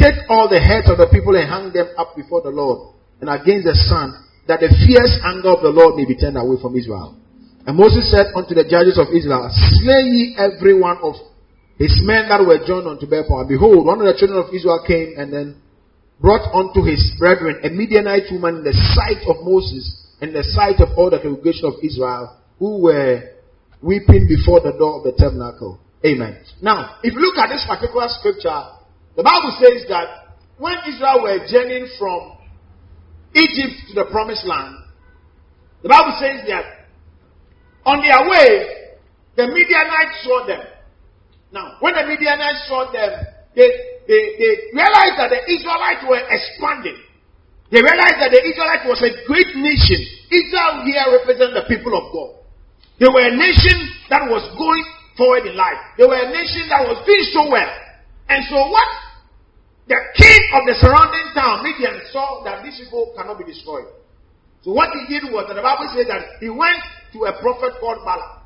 Take 0.01 0.25
all 0.25 0.49
the 0.49 0.57
heads 0.57 0.89
of 0.89 0.97
the 0.97 1.05
people 1.13 1.37
and 1.37 1.45
hang 1.45 1.69
them 1.69 1.93
up 2.01 2.17
before 2.17 2.41
the 2.41 2.49
Lord, 2.49 2.97
and 3.21 3.29
against 3.29 3.69
the 3.69 3.77
sun, 3.77 4.09
that 4.49 4.57
the 4.57 4.73
fierce 4.73 5.21
anger 5.21 5.53
of 5.53 5.61
the 5.61 5.69
Lord 5.69 6.01
may 6.01 6.09
be 6.09 6.17
turned 6.17 6.41
away 6.41 6.57
from 6.57 6.73
Israel. 6.73 7.21
And 7.65 7.77
Moses 7.77 8.11
said 8.11 8.27
unto 8.35 8.53
the 8.53 8.67
judges 8.67 8.99
of 8.99 9.07
Israel, 9.15 9.47
Slay 9.51 10.03
ye 10.11 10.35
every 10.35 10.75
one 10.75 10.97
of 10.99 11.15
his 11.79 11.95
men 12.03 12.27
that 12.27 12.43
were 12.43 12.59
joined 12.67 12.87
unto 12.87 13.07
Bethel. 13.07 13.39
And 13.39 13.47
behold, 13.47 13.85
one 13.85 13.99
of 14.03 14.07
the 14.07 14.19
children 14.19 14.43
of 14.43 14.53
Israel 14.53 14.83
came 14.85 15.15
and 15.17 15.31
then 15.31 15.61
brought 16.19 16.43
unto 16.53 16.83
his 16.83 16.99
brethren 17.17 17.63
a 17.63 17.69
Midianite 17.69 18.31
woman 18.31 18.57
in 18.61 18.63
the 18.63 18.75
sight 18.95 19.23
of 19.27 19.43
Moses 19.43 19.83
and 20.21 20.35
the 20.35 20.43
sight 20.43 20.79
of 20.79 20.95
all 20.97 21.09
the 21.09 21.19
congregation 21.19 21.65
of 21.65 21.79
Israel 21.83 22.35
who 22.59 22.83
were 22.83 23.31
weeping 23.81 24.27
before 24.27 24.59
the 24.59 24.75
door 24.77 24.99
of 24.99 25.03
the 25.03 25.15
tabernacle. 25.15 25.79
Amen. 26.05 26.43
Now, 26.61 26.99
if 27.03 27.13
you 27.13 27.19
look 27.19 27.37
at 27.39 27.47
this 27.47 27.63
particular 27.67 28.07
scripture, 28.19 28.59
the 29.15 29.23
Bible 29.23 29.55
says 29.59 29.87
that 29.87 30.35
when 30.57 30.75
Israel 30.87 31.23
were 31.23 31.39
journeying 31.47 31.87
from 31.99 32.37
Egypt 33.35 33.87
to 33.87 33.93
the 34.03 34.05
promised 34.11 34.45
land, 34.45 34.75
the 35.81 35.89
Bible 35.89 36.15
says 36.19 36.47
that 36.47 36.82
on 37.85 38.01
their 38.01 38.21
way, 38.29 38.49
the 39.35 39.47
Midianites 39.47 40.23
saw 40.23 40.45
them. 40.47 40.63
Now, 41.51 41.77
when 41.79 41.93
the 41.93 42.05
Midianites 42.05 42.67
saw 42.67 42.91
them, 42.91 43.11
they, 43.55 43.69
they, 44.07 44.21
they 44.39 44.53
realized 44.73 45.17
that 45.21 45.29
the 45.29 45.41
Israelites 45.45 46.03
were 46.07 46.23
expanding. 46.25 46.97
They 47.69 47.81
realized 47.81 48.21
that 48.21 48.29
the 48.33 48.41
Israelites 48.41 48.85
was 48.85 49.01
a 49.01 49.11
great 49.25 49.53
nation. 49.57 49.99
Israel 50.29 50.85
here 50.85 51.05
represents 51.17 51.53
the 51.57 51.65
people 51.65 51.93
of 51.97 52.13
God. 52.13 52.43
They 53.01 53.09
were 53.09 53.25
a 53.25 53.33
nation 53.33 53.77
that 54.09 54.29
was 54.29 54.45
going 54.57 54.85
forward 55.17 55.49
in 55.49 55.57
life. 55.57 55.81
They 55.97 56.05
were 56.05 56.17
a 56.17 56.29
nation 56.29 56.69
that 56.69 56.85
was 56.85 57.01
doing 57.05 57.25
so 57.33 57.49
well. 57.49 57.73
And 58.29 58.45
so 58.49 58.57
what 58.69 58.89
the 59.89 59.97
king 60.15 60.41
of 60.53 60.69
the 60.69 60.75
surrounding 60.79 61.27
town, 61.33 61.65
Midian, 61.65 62.01
saw 62.13 62.45
that 62.45 62.63
these 62.63 62.77
people 62.77 63.13
cannot 63.17 63.37
be 63.37 63.45
destroyed. 63.45 63.89
So 64.61 64.71
what 64.71 64.89
he 64.93 65.19
did 65.19 65.27
was 65.33 65.49
that 65.49 65.57
the 65.59 65.65
Bible 65.65 65.89
says 65.91 66.07
that 66.07 66.39
he 66.39 66.49
went 66.49 66.79
to 67.13 67.29
a 67.29 67.33
prophet 67.39 67.77
called 67.79 68.01
Balak 68.03 68.43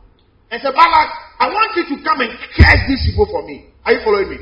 and 0.51 0.62
said, 0.62 0.75
Balak, 0.75 1.09
I 1.39 1.47
want 1.51 1.75
you 1.75 1.86
to 1.91 1.95
come 2.03 2.21
and 2.21 2.31
curse 2.55 2.83
these 2.88 3.03
people 3.12 3.27
for 3.31 3.43
me. 3.43 3.71
Are 3.83 3.95
you 3.95 4.01
following 4.03 4.29
me? 4.29 4.39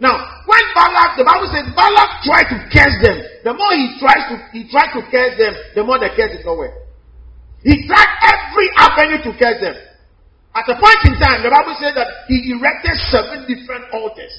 Now, 0.00 0.14
when 0.46 0.64
Balak, 0.76 1.18
the 1.18 1.26
Bible 1.26 1.48
says 1.50 1.66
Balak 1.74 2.10
tried 2.22 2.48
to 2.54 2.58
curse 2.70 2.96
them. 3.02 3.18
The 3.42 3.52
more 3.52 3.72
he 3.74 3.98
tries 3.98 4.24
to 4.30 4.34
he 4.54 4.68
tried 4.70 4.94
to 4.94 5.02
curse 5.10 5.34
them, 5.36 5.52
the 5.74 5.82
more 5.82 5.98
the 5.98 6.12
curse 6.14 6.38
is 6.38 6.44
nowhere. 6.46 6.72
He 7.66 7.86
tried 7.90 8.12
every 8.22 8.68
avenue 8.78 9.20
to 9.26 9.30
curse 9.34 9.58
them. 9.58 9.74
At 10.54 10.70
a 10.70 10.76
point 10.78 11.00
in 11.04 11.14
time, 11.18 11.42
the 11.42 11.50
Bible 11.50 11.74
says 11.82 11.94
that 11.98 12.30
he 12.30 12.54
erected 12.54 12.94
seven 13.10 13.44
different 13.50 13.90
altars 13.92 14.32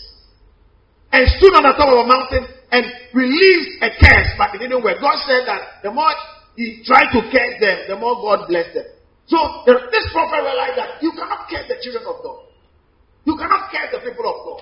and 1.12 1.28
stood 1.38 1.54
on 1.58 1.64
the 1.64 1.76
top 1.76 1.92
of 1.92 2.06
a 2.06 2.08
mountain 2.08 2.48
and 2.72 2.84
released 3.14 3.84
a 3.84 3.90
curse, 4.00 4.30
but 4.38 4.56
it 4.56 4.60
didn't 4.64 4.84
work. 4.84 5.02
God 5.02 5.18
said 5.28 5.44
that 5.48 5.84
the 5.84 5.92
more 5.92 6.12
he 6.56 6.84
tried 6.86 7.12
to 7.12 7.20
curse 7.28 7.56
them, 7.60 7.78
the 7.88 7.98
more 7.98 8.16
God 8.24 8.48
blessed 8.48 8.74
them. 8.74 8.88
So 9.30 9.38
this 9.66 10.06
prophet 10.10 10.42
realized 10.42 10.78
that 10.82 10.98
you 11.06 11.14
cannot 11.14 11.46
curse 11.46 11.70
the 11.70 11.78
children 11.86 12.02
of 12.10 12.18
God. 12.26 12.50
You 13.30 13.38
cannot 13.38 13.70
curse 13.70 13.94
the 13.94 14.02
people 14.02 14.26
of 14.26 14.38
God. 14.42 14.62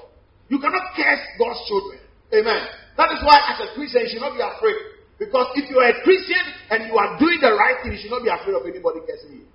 You 0.51 0.59
cannot 0.59 0.91
curse 0.91 1.23
God's 1.39 1.63
children. 1.71 2.03
Amen. 2.35 2.67
That 2.99 3.15
is 3.15 3.23
why, 3.23 3.39
as 3.47 3.63
a 3.63 3.71
Christian, 3.79 4.03
you 4.03 4.09
should 4.11 4.23
not 4.23 4.35
be 4.35 4.43
afraid. 4.43 4.75
Because 5.15 5.55
if 5.55 5.71
you 5.71 5.79
are 5.79 5.87
a 5.87 5.97
Christian 6.03 6.43
and 6.69 6.91
you 6.91 6.95
are 6.99 7.15
doing 7.15 7.39
the 7.39 7.55
right 7.55 7.79
thing, 7.81 7.95
you 7.95 7.99
should 8.03 8.11
not 8.11 8.27
be 8.27 8.29
afraid 8.29 8.59
of 8.59 8.67
anybody 8.67 9.01
cursing 9.07 9.39
you. 9.39 9.47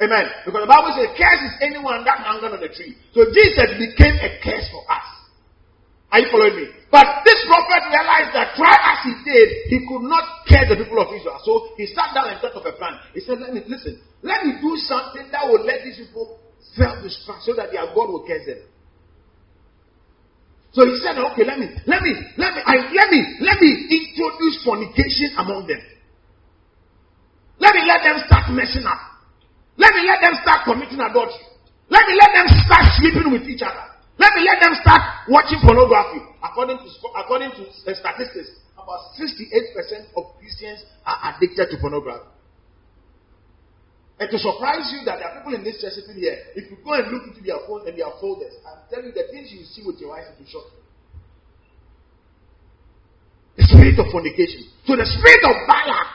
Amen. 0.00 0.30
Because 0.46 0.62
the 0.62 0.70
Bible 0.70 0.94
says, 0.94 1.10
curse 1.18 1.42
is 1.44 1.54
anyone 1.60 2.06
that 2.06 2.22
hung 2.24 2.40
on 2.40 2.54
the 2.54 2.70
tree. 2.72 2.96
So 3.12 3.28
Jesus 3.34 3.76
became 3.76 4.16
a 4.22 4.30
curse 4.40 4.64
for 4.72 4.86
us. 4.88 5.20
Are 6.10 6.18
you 6.18 6.28
following 6.32 6.56
me? 6.56 6.66
But 6.90 7.22
this 7.22 7.38
prophet 7.46 7.82
realized 7.86 8.32
that 8.34 8.56
try 8.58 8.74
as 8.74 8.98
he 9.06 9.12
did, 9.22 9.48
he 9.70 9.78
could 9.86 10.02
not 10.06 10.46
care 10.48 10.66
the 10.66 10.74
people 10.74 10.98
of 10.98 11.12
Israel. 11.14 11.38
So 11.44 11.76
he 11.76 11.86
sat 11.86 12.14
down 12.14 12.32
and 12.32 12.40
thought 12.40 12.56
of 12.56 12.66
a 12.66 12.72
plan. 12.74 12.98
He 13.14 13.20
said, 13.20 13.38
Let 13.38 13.54
me 13.54 13.62
listen, 13.68 14.00
let 14.22 14.44
me 14.44 14.60
do 14.60 14.76
something 14.84 15.28
that 15.32 15.48
will 15.48 15.64
let 15.64 15.84
these 15.84 15.96
people 15.96 16.38
self 16.76 17.00
destruct 17.00 17.42
so 17.42 17.54
that 17.56 17.72
their 17.72 17.86
God 17.94 18.08
will 18.12 18.24
curse 18.26 18.44
them. 18.46 18.60
So 20.72 20.86
he 20.86 20.94
said, 21.02 21.18
okay, 21.18 21.42
let 21.42 21.58
me, 21.58 21.66
let 21.86 21.98
me, 22.02 22.14
let 22.38 22.54
me, 22.54 22.60
I, 22.62 22.78
let 22.94 23.10
me, 23.10 23.20
let 23.42 23.58
me 23.58 23.70
introduce 23.90 24.62
fornication 24.62 25.34
among 25.34 25.66
them. 25.66 25.82
Let 27.58 27.74
me 27.74 27.82
let 27.84 28.06
them 28.06 28.22
start 28.26 28.54
messing 28.54 28.86
up. 28.86 28.98
Let 29.76 29.90
me 29.94 30.06
let 30.06 30.20
them 30.22 30.38
start 30.42 30.62
committing 30.64 31.00
adultery. 31.00 31.42
Let 31.90 32.06
me 32.06 32.14
let 32.14 32.30
them 32.38 32.48
start 32.64 32.84
sleeping 33.02 33.32
with 33.34 33.50
each 33.50 33.66
other. 33.66 33.82
Let 34.16 34.30
me 34.36 34.46
let 34.46 34.62
them 34.62 34.78
start 34.78 35.02
watching 35.28 35.58
pornography. 35.58 36.22
According 36.38 36.78
to 36.78 36.88
according 37.18 37.50
to 37.56 37.62
uh, 37.66 37.96
statistics, 37.96 38.62
about 38.78 39.10
68% 39.18 40.14
of 40.14 40.38
Christians 40.38 40.86
are 41.04 41.34
addicted 41.34 41.74
to 41.74 41.76
pornography. 41.80 42.28
And 44.20 44.28
to 44.28 44.36
surprise 44.36 44.84
you 44.92 45.00
that 45.08 45.16
there 45.16 45.32
are 45.32 45.40
people 45.40 45.56
in 45.56 45.64
this 45.64 45.80
church 45.80 45.96
sitting 45.96 46.20
here, 46.20 46.36
if 46.52 46.68
you 46.68 46.76
go 46.84 46.92
and 46.92 47.08
look 47.08 47.24
into 47.24 47.40
their 47.40 47.56
phones 47.64 47.88
and 47.88 47.96
their 47.96 48.12
folders, 48.20 48.52
I'm 48.68 48.84
telling 48.92 49.08
you 49.08 49.16
the 49.16 49.32
things 49.32 49.48
you 49.48 49.64
see 49.64 49.80
with 49.80 49.96
your 49.96 50.12
eyes 50.12 50.28
will 50.36 50.44
shock 50.44 50.68
you. 50.76 50.84
The 53.56 53.64
spirit 53.64 53.96
of 53.96 54.12
fornication. 54.12 54.68
So 54.84 54.92
the 54.92 55.08
spirit 55.08 55.40
of 55.48 55.56
Balaam, 55.64 56.08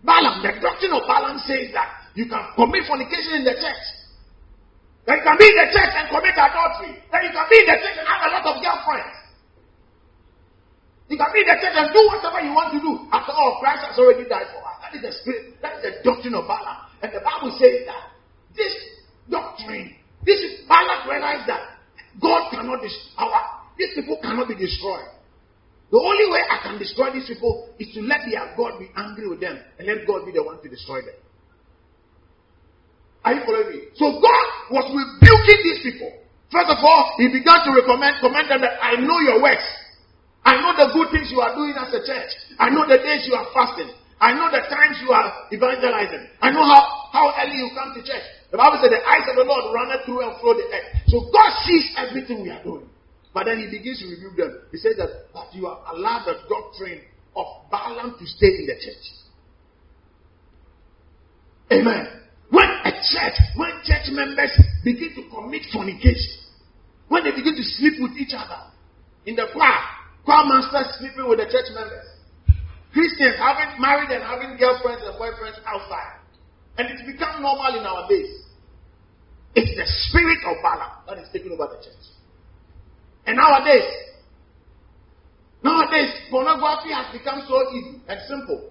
Balaam, 0.00 0.40
the 0.40 0.64
doctrine 0.64 0.96
of 0.96 1.04
Balaam 1.04 1.36
says 1.44 1.68
that 1.76 2.08
you 2.16 2.24
can 2.24 2.40
commit 2.56 2.88
fornication 2.88 3.40
in 3.40 3.44
the 3.44 3.52
church. 3.52 3.84
That 5.04 5.20
you 5.20 5.24
can 5.28 5.36
be 5.36 5.44
in 5.52 5.56
the 5.60 5.68
church 5.76 5.92
and 5.92 6.08
commit 6.08 6.32
adultery. 6.32 7.04
That 7.12 7.20
you 7.20 7.36
can 7.36 7.46
be 7.52 7.56
in 7.60 7.66
the 7.68 7.76
church 7.84 7.96
and 8.00 8.08
have 8.08 8.22
a 8.26 8.30
lot 8.32 8.44
of 8.48 8.56
girlfriends. 8.64 9.18
You 11.12 11.20
can 11.20 11.30
be 11.36 11.44
in 11.44 11.48
the 11.52 11.56
church 11.60 11.76
and 11.76 11.92
do 11.92 12.00
whatever 12.08 12.40
you 12.40 12.56
want 12.56 12.72
to 12.72 12.80
do. 12.80 12.92
After 13.12 13.36
all, 13.36 13.60
Christ 13.60 13.92
has 13.92 14.00
already 14.00 14.24
died 14.24 14.48
for 14.56 14.64
us. 14.64 14.80
That 14.80 14.96
is 14.96 15.04
the 15.04 15.12
spirit, 15.20 15.60
that 15.60 15.76
is 15.76 15.80
the 15.84 15.92
doctrine 16.00 16.32
of 16.32 16.48
Balaam. 16.48 16.91
And 17.02 17.12
the 17.12 17.20
Bible 17.20 17.50
says 17.58 17.86
that 17.86 18.14
this 18.56 18.74
doctrine, 19.28 19.96
this 20.24 20.38
is 20.40 20.66
Balak 20.68 21.10
realized 21.10 21.48
that 21.48 21.78
God 22.20 22.50
cannot 22.50 22.80
destroy 22.82 23.26
these 23.78 23.94
people 23.94 24.18
cannot 24.22 24.48
be 24.48 24.54
destroyed. 24.54 25.08
The 25.90 26.00
only 26.00 26.26
way 26.32 26.40
I 26.48 26.62
can 26.62 26.78
destroy 26.78 27.12
these 27.12 27.26
people 27.26 27.68
is 27.78 27.92
to 27.94 28.00
let 28.00 28.24
their 28.24 28.54
God 28.56 28.78
be 28.78 28.88
angry 28.96 29.28
with 29.28 29.40
them 29.40 29.58
and 29.78 29.88
let 29.88 30.06
God 30.06 30.24
be 30.24 30.32
the 30.32 30.42
one 30.42 30.62
to 30.62 30.68
destroy 30.68 31.02
them. 31.02 31.18
Are 33.24 33.34
you 33.34 33.42
following 33.44 33.68
me? 33.70 33.80
So 33.94 34.18
God 34.22 34.46
was 34.72 34.86
rebuking 34.88 35.60
these 35.62 35.80
people. 35.84 36.10
First 36.50 36.70
of 36.72 36.80
all, 36.80 37.14
he 37.18 37.28
began 37.28 37.64
to 37.64 37.70
recommend, 37.76 38.20
commend 38.20 38.50
them 38.50 38.60
that 38.62 38.76
I 38.80 38.96
know 39.00 39.20
your 39.20 39.40
works. 39.40 39.64
I 40.44 40.58
know 40.58 40.74
the 40.74 40.90
good 40.92 41.12
things 41.14 41.30
you 41.30 41.40
are 41.40 41.54
doing 41.54 41.74
as 41.78 41.92
a 41.94 42.02
church. 42.02 42.32
I 42.58 42.68
know 42.68 42.88
the 42.88 42.98
days 42.98 43.28
you 43.28 43.34
are 43.34 43.46
fasting. 43.54 43.94
I 44.22 44.38
know 44.38 44.46
the 44.54 44.62
times 44.70 45.02
you 45.02 45.10
are 45.10 45.50
evangelizing. 45.50 46.30
I 46.38 46.54
know 46.54 46.62
how, 46.62 47.10
how 47.10 47.34
early 47.42 47.58
you 47.58 47.74
come 47.74 47.90
to 47.90 48.00
church. 48.06 48.22
The 48.52 48.56
Bible 48.56 48.78
said 48.78 48.94
the 48.94 49.02
eyes 49.02 49.26
of 49.26 49.34
the 49.34 49.42
Lord 49.42 49.74
run 49.74 49.90
through 50.06 50.22
and 50.22 50.38
through 50.38 50.62
the 50.62 50.70
earth. 50.70 51.10
So 51.10 51.26
God 51.34 51.50
sees 51.66 51.90
everything 51.98 52.46
we 52.46 52.50
are 52.54 52.62
doing. 52.62 52.86
But 53.34 53.50
then 53.50 53.58
he 53.58 53.66
begins 53.66 53.98
to 53.98 54.06
rebuke 54.06 54.38
them. 54.38 54.62
He 54.70 54.78
says 54.78 54.94
that, 55.02 55.26
but 55.34 55.50
you 55.50 55.66
have 55.66 55.82
allowed 55.90 56.30
the 56.30 56.38
doctrine 56.46 57.02
of 57.34 57.46
Balaam 57.66 58.14
to 58.14 58.24
stay 58.30 58.46
in 58.62 58.70
the 58.70 58.78
church. 58.78 59.04
Amen. 61.72 62.06
When 62.50 62.70
a 62.86 62.92
church, 62.92 63.38
when 63.58 63.74
church 63.82 64.06
members 64.14 64.54
begin 64.84 65.18
to 65.18 65.22
commit 65.34 65.66
fornication, 65.72 66.46
when 67.08 67.24
they 67.24 67.34
begin 67.34 67.56
to 67.56 67.64
sleep 67.74 67.98
with 67.98 68.14
each 68.14 68.38
other 68.38 68.70
in 69.26 69.34
the 69.34 69.50
choir, 69.50 69.82
choir 70.24 70.46
masters 70.46 70.94
sleeping 71.00 71.26
with 71.26 71.42
the 71.42 71.50
church 71.50 71.74
members, 71.74 72.06
Christians 72.92 73.40
having 73.40 73.80
married 73.80 74.10
and 74.12 74.22
having 74.22 74.56
girlfriends 74.60 75.02
and 75.04 75.16
boyfriends 75.16 75.56
outside. 75.64 76.20
And 76.76 76.88
it's 76.88 77.04
become 77.04 77.40
normal 77.42 77.72
in 77.72 77.84
our 77.84 78.08
days. 78.08 78.44
It's 79.54 79.72
the 79.76 79.84
spirit 80.08 80.38
of 80.48 80.62
Balaam 80.62 81.04
that 81.08 81.18
is 81.18 81.28
taking 81.32 81.52
over 81.52 81.68
the 81.72 81.80
church. 81.84 82.04
And 83.26 83.36
nowadays, 83.36 83.88
nowadays, 85.62 86.12
pornography 86.30 86.92
has 86.92 87.12
become 87.12 87.44
so 87.48 87.56
easy 87.72 88.00
and 88.08 88.20
simple. 88.28 88.70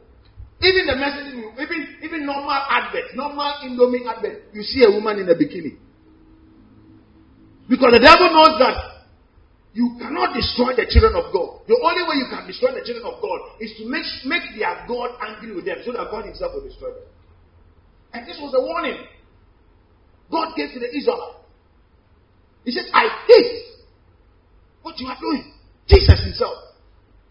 Even 0.61 0.85
the 0.85 0.93
messaging, 0.93 1.53
even, 1.57 1.97
even 2.03 2.25
normal 2.25 2.61
advert, 2.69 3.15
normal 3.15 3.53
Indomie 3.65 4.05
advert, 4.05 4.53
you 4.53 4.61
see 4.61 4.83
a 4.85 4.91
woman 4.91 5.17
in 5.17 5.29
a 5.29 5.33
bikini. 5.33 5.77
Because 7.69 7.93
the 7.93 7.99
devil 7.99 8.29
knows 8.33 8.59
that 8.59 8.90
you 9.73 9.95
cannot 9.99 10.35
destroy 10.35 10.75
the 10.75 10.83
children 10.89 11.15
of 11.15 11.31
God. 11.31 11.63
The 11.67 11.79
only 11.79 12.03
way 12.03 12.15
you 12.19 12.27
can 12.27 12.43
destroy 12.43 12.75
the 12.75 12.83
children 12.83 13.07
of 13.07 13.23
God 13.23 13.39
is 13.63 13.71
to 13.79 13.87
make, 13.87 14.03
make 14.27 14.43
their 14.59 14.83
God 14.83 15.15
angry 15.23 15.55
with 15.55 15.63
them 15.63 15.79
so 15.85 15.95
that 15.95 16.11
God 16.11 16.25
Himself 16.27 16.51
will 16.53 16.67
destroy 16.67 16.91
them. 16.91 17.07
And 18.11 18.27
this 18.27 18.35
was 18.41 18.51
a 18.51 18.59
warning 18.59 18.99
God 20.29 20.55
gave 20.55 20.75
to 20.75 20.79
the 20.79 20.91
Israelites. 20.91 21.39
He 22.65 22.71
said, 22.71 22.91
I 22.93 23.07
hate 23.27 23.63
what 24.83 24.99
you 24.99 25.07
are 25.07 25.17
doing. 25.19 25.55
Jesus 25.87 26.19
Himself. 26.19 26.75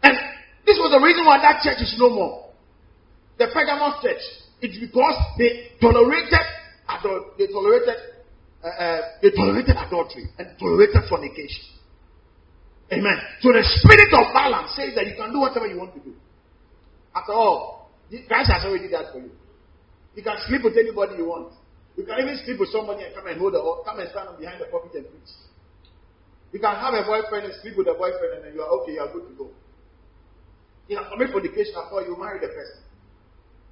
And 0.03 0.17
this 0.65 0.81
was 0.81 0.97
the 0.97 1.05
reason 1.05 1.25
why 1.27 1.45
that 1.45 1.61
church 1.61 1.81
is 1.85 1.95
no 1.99 2.09
more. 2.09 2.49
The 3.37 3.49
Pergamos 3.53 4.01
church. 4.03 4.21
It's 4.63 4.81
because 4.81 5.17
they 5.37 5.77
tolerated, 5.81 6.41
they 7.37 7.47
tolerated, 7.49 7.97
uh, 8.65 8.69
uh, 8.69 9.01
they 9.21 9.31
tolerated 9.31 9.77
adultery 9.77 10.25
and 10.39 10.59
tolerated 10.59 11.05
fornication. 11.09 11.80
Amen. 12.93 13.17
So 13.41 13.55
the 13.55 13.63
spirit 13.63 14.11
of 14.11 14.35
balance 14.35 14.75
says 14.75 14.95
that 14.99 15.07
you 15.07 15.15
can 15.15 15.33
do 15.33 15.41
whatever 15.41 15.67
you 15.67 15.79
want 15.79 15.95
to 15.95 16.01
do. 16.01 16.15
After 17.15 17.33
all, 17.33 17.91
Christ 18.27 18.51
has 18.51 18.67
already 18.67 18.91
did 18.91 18.95
that 18.95 19.13
for 19.13 19.19
you. 19.19 19.31
You 20.17 20.23
can 20.23 20.37
sleep 20.47 20.63
with 20.65 20.75
anybody 20.75 21.15
you 21.19 21.27
want. 21.27 21.55
You 21.97 22.05
can 22.05 22.19
even 22.19 22.35
sleep 22.45 22.59
with 22.59 22.71
somebody 22.71 23.05
and 23.07 23.15
come 23.15 23.27
and 23.27 23.39
hold 23.39 23.55
the 23.55 23.63
come 23.87 23.99
and 24.01 24.11
stand 24.11 24.35
behind 24.39 24.61
the 24.61 24.67
pulpit 24.67 24.95
and 24.95 25.07
preach. 25.07 25.31
You 26.53 26.59
can 26.59 26.75
have 26.75 26.95
a 26.95 27.07
boyfriend 27.07 27.47
and 27.47 27.55
sleep 27.63 27.79
with 27.79 27.87
a 27.87 27.95
boyfriend 27.95 28.43
and 28.43 28.45
then 28.45 28.55
you 28.55 28.63
are 28.63 28.71
okay, 28.83 28.99
you 28.99 29.01
are 29.01 29.13
good 29.13 29.29
to 29.31 29.35
go. 29.39 29.51
You 30.89 30.99
can 30.99 31.07
commit 31.11 31.31
fornication 31.31 31.75
after 31.79 31.95
all, 31.95 32.03
you 32.03 32.19
marry 32.19 32.41
the 32.43 32.51
person. 32.51 32.83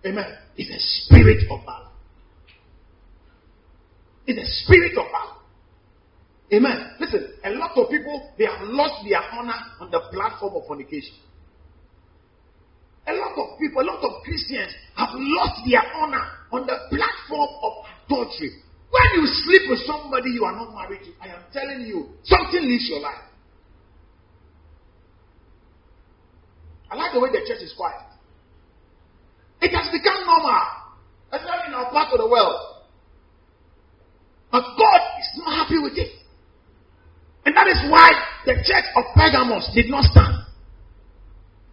Amen. 0.06 0.30
It's 0.56 0.70
a 0.70 0.78
spirit 0.78 1.42
of 1.50 1.66
balance. 1.66 1.90
It's 4.26 4.38
a 4.38 4.48
spirit 4.62 4.94
of 4.94 5.10
balance. 5.10 5.37
Amen. 6.52 6.96
Listen, 6.98 7.28
a 7.44 7.50
lot 7.50 7.76
of 7.76 7.90
people 7.90 8.32
they 8.38 8.44
have 8.46 8.62
lost 8.62 9.04
their 9.06 9.20
honor 9.20 9.58
on 9.80 9.90
the 9.90 10.00
platform 10.10 10.54
of 10.56 10.66
fornication. 10.66 11.14
A 13.06 13.12
lot 13.12 13.36
of 13.36 13.58
people, 13.58 13.82
a 13.82 13.88
lot 13.88 14.02
of 14.04 14.22
Christians 14.24 14.72
have 14.96 15.10
lost 15.12 15.60
their 15.68 15.82
honor 15.96 16.24
on 16.52 16.66
the 16.66 16.76
platform 16.88 17.48
of 17.62 17.72
adultery. 18.04 18.52
When 18.90 19.20
you 19.20 19.26
sleep 19.44 19.62
with 19.68 19.80
somebody 19.86 20.30
you 20.30 20.44
are 20.44 20.56
not 20.56 20.74
married 20.74 21.04
to, 21.04 21.12
I 21.20 21.28
am 21.28 21.42
telling 21.52 21.82
you, 21.86 22.08
something 22.24 22.62
leaves 22.62 22.88
your 22.88 23.00
life. 23.00 23.28
I 26.90 26.96
like 26.96 27.12
the 27.12 27.20
way 27.20 27.28
the 27.28 27.44
church 27.46 27.60
is 27.60 27.74
quiet. 27.76 28.00
It 29.60 29.76
has 29.76 29.92
become 29.92 30.24
normal, 30.24 30.64
especially 31.32 31.68
in 31.68 31.74
our 31.74 31.90
part 31.90 32.12
of 32.12 32.18
the 32.18 32.28
world. 32.28 32.86
But 34.50 34.62
God 34.62 35.00
is 35.20 35.28
not 35.36 35.66
happy 35.66 35.78
with 35.78 35.98
it. 35.98 36.08
And 37.48 37.56
that 37.56 37.64
is 37.64 37.80
why 37.88 38.12
the 38.44 38.60
church 38.60 38.84
of 38.92 39.08
Pergamos 39.16 39.72
did 39.72 39.88
not 39.88 40.04
stand. 40.04 40.36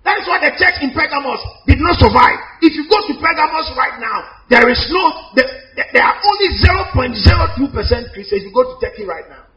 That 0.07 0.23
is 0.23 0.23
why 0.23 0.39
the 0.39 0.55
church 0.55 0.79
in 0.79 0.95
Pergamos 0.95 1.43
did 1.67 1.83
not 1.83 1.99
survive. 1.99 2.39
If 2.63 2.79
you 2.79 2.87
go 2.87 2.95
to 2.95 3.13
Pergamos 3.19 3.75
right 3.75 3.99
now, 3.99 4.23
there 4.47 4.71
is 4.71 4.79
no, 4.87 5.35
there, 5.35 5.51
there 5.75 5.99
are 6.07 6.15
only 6.15 6.55
0.02% 6.63 7.75
Christians. 8.15 8.47
You 8.47 8.55
go 8.55 8.63
to 8.63 8.79
Turkey 8.79 9.03
right 9.03 9.27
now. 9.27 9.51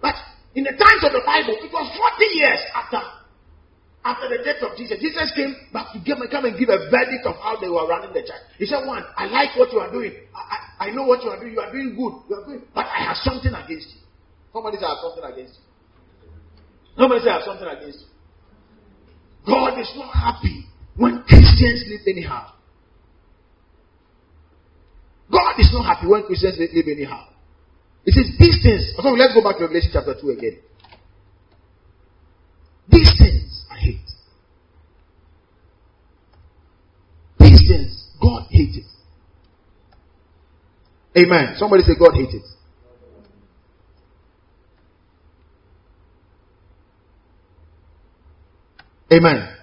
But 0.00 0.16
in 0.56 0.64
the 0.64 0.72
times 0.80 1.04
of 1.04 1.12
the 1.12 1.20
Bible, 1.28 1.60
it 1.60 1.68
was 1.68 1.92
40 1.92 2.24
years 2.40 2.64
after 2.72 3.04
after 4.00 4.32
the 4.32 4.40
death 4.40 4.64
of 4.64 4.80
Jesus, 4.80 4.96
Jesus 4.96 5.28
came 5.36 5.56
back 5.76 5.92
to 5.92 6.00
give, 6.00 6.16
come 6.32 6.44
and 6.48 6.56
give 6.56 6.72
a 6.72 6.88
verdict 6.88 7.28
of 7.28 7.36
how 7.44 7.60
they 7.60 7.68
were 7.68 7.84
running 7.84 8.16
the 8.16 8.20
church. 8.20 8.44
He 8.56 8.64
said, 8.64 8.84
One, 8.88 9.04
I 9.16 9.28
like 9.28 9.56
what 9.56 9.72
you 9.72 9.80
are 9.80 9.92
doing. 9.92 10.12
I, 10.32 10.40
I, 10.40 10.88
I 10.88 10.90
know 10.92 11.04
what 11.04 11.24
you 11.24 11.28
are 11.28 11.40
doing. 11.40 11.52
You 11.52 11.60
are 11.60 11.72
doing 11.72 11.96
good. 11.96 12.12
You 12.28 12.36
are 12.36 12.44
good. 12.44 12.64
But 12.74 12.84
I 12.88 13.04
have 13.08 13.16
something 13.20 13.52
against 13.52 13.92
you. 13.96 14.03
I 14.54 14.88
have 14.88 14.98
something 15.02 15.24
against 15.24 15.58
you. 15.58 15.64
Nobody 16.96 17.28
have 17.28 17.42
something 17.42 17.66
against 17.66 17.98
you. 18.00 18.06
God 19.46 19.78
is 19.80 19.92
not 19.96 20.14
happy 20.14 20.66
when 20.96 21.22
Christians 21.26 21.84
live 21.88 22.00
anyhow. 22.06 22.52
God 25.30 25.58
is 25.58 25.70
not 25.72 25.84
happy 25.84 26.06
when 26.06 26.22
Christians 26.24 26.56
live 26.58 26.86
anyhow. 26.86 27.26
He 28.04 28.12
says 28.12 28.26
these 28.38 28.62
things. 28.62 28.92
So 28.96 29.08
let's 29.10 29.34
go 29.34 29.42
back 29.42 29.56
to 29.58 29.64
Revelation 29.64 29.90
chapter 29.92 30.14
2 30.20 30.30
again. 30.30 30.58
These 32.88 33.12
things 33.18 33.64
I 33.70 33.78
hate. 33.78 34.10
These 37.40 37.68
things 37.68 38.08
God 38.20 38.46
hates 38.50 38.76
it. 38.76 38.84
Amen. 41.16 41.54
Somebody 41.56 41.82
say 41.82 41.94
God 41.98 42.14
hates 42.14 42.34
it. 42.34 42.42
Amen. 49.12 49.56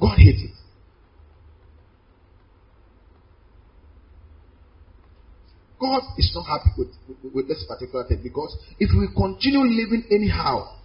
God 0.00 0.16
hates 0.18 0.42
it. 0.42 0.50
God 5.80 6.02
is 6.16 6.32
not 6.34 6.44
happy 6.44 6.70
with, 6.78 6.88
with, 7.08 7.34
with, 7.34 7.48
this 7.48 7.64
particular 7.68 8.06
thing 8.06 8.20
because 8.22 8.56
if 8.78 8.90
we 8.96 9.08
continue 9.14 9.60
living 9.60 10.04
anyhow, 10.10 10.78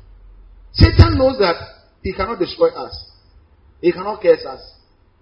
Satan 0.73 1.17
knows 1.17 1.37
that 1.39 1.55
he 2.03 2.13
cannot 2.13 2.39
destroy 2.39 2.69
us, 2.69 3.11
he 3.81 3.91
cannot 3.91 4.21
curse 4.21 4.45
us. 4.45 4.59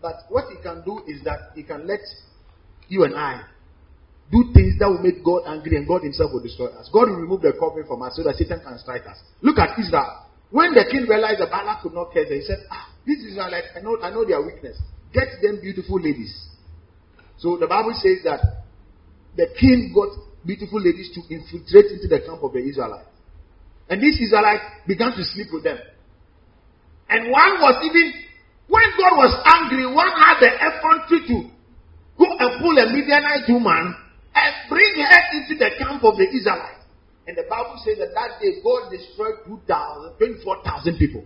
But 0.01 0.15
what 0.29 0.45
he 0.49 0.61
can 0.61 0.83
do 0.83 1.01
is 1.07 1.23
that 1.23 1.51
he 1.55 1.63
can 1.63 1.87
let 1.87 1.99
you 2.87 3.03
and 3.03 3.15
I 3.15 3.43
do 4.31 4.51
things 4.53 4.77
that 4.79 4.87
will 4.89 5.01
make 5.01 5.23
God 5.23 5.43
angry 5.47 5.77
and 5.77 5.87
God 5.87 6.03
himself 6.03 6.31
will 6.33 6.43
destroy 6.43 6.67
us. 6.67 6.89
God 6.91 7.09
will 7.09 7.17
remove 7.17 7.41
the 7.41 7.53
covering 7.59 7.87
from 7.87 8.01
us 8.01 8.15
so 8.15 8.23
that 8.23 8.35
Satan 8.35 8.59
can 8.61 8.77
strike 8.79 9.05
us. 9.07 9.17
Look 9.41 9.57
at 9.57 9.77
Israel. 9.79 10.26
When 10.49 10.73
the 10.73 10.85
king 10.89 11.07
realized 11.07 11.41
that 11.41 11.51
Balak 11.51 11.81
could 11.83 11.93
not 11.93 12.13
curse, 12.13 12.29
he 12.29 12.41
said, 12.41 12.63
Ah, 12.71 12.93
this 13.05 13.19
is 13.19 13.35
like 13.35 13.65
I 13.75 13.81
know 13.81 13.99
I 14.01 14.09
know 14.11 14.23
their 14.25 14.41
weakness. 14.41 14.79
Get 15.13 15.27
them 15.41 15.59
beautiful 15.61 15.99
ladies. 15.99 16.31
So 17.37 17.57
the 17.57 17.67
Bible 17.67 17.93
says 17.93 18.23
that 18.23 18.41
the 19.35 19.47
king 19.59 19.91
got 19.93 20.09
beautiful 20.45 20.79
ladies 20.81 21.11
to 21.13 21.21
infiltrate 21.33 21.91
into 21.91 22.07
the 22.07 22.19
camp 22.25 22.41
of 22.41 22.53
the 22.53 22.59
Israelites. 22.59 23.09
And 23.89 24.01
these 24.01 24.19
Israelites 24.19 24.63
began 24.87 25.11
to 25.11 25.23
sleep 25.23 25.47
with 25.51 25.63
them. 25.63 25.77
And 27.09 27.31
one 27.31 27.61
was 27.61 27.79
even, 27.87 28.11
when 28.67 28.83
God 28.99 29.15
was 29.15 29.31
angry, 29.47 29.87
one 29.87 30.11
had 30.11 30.39
the 30.43 30.51
effrontery 30.51 31.23
to 31.27 31.37
go 32.19 32.27
and 32.27 32.59
pull 32.59 32.75
a 32.75 32.91
Midianite 32.91 33.47
woman 33.47 33.95
and 34.35 34.51
bring 34.67 34.93
her 34.99 35.21
into 35.39 35.55
the 35.55 35.71
camp 35.79 36.03
of 36.03 36.17
the 36.17 36.27
Israelites. 36.27 36.76
And 37.27 37.35
the 37.35 37.43
Bible 37.49 37.75
says 37.83 37.99
that 37.99 38.15
that 38.15 38.39
day 38.39 38.63
God 38.63 38.87
destroyed 38.89 39.43
2,000, 39.45 40.15
24,000 40.17 40.97
people. 40.97 41.25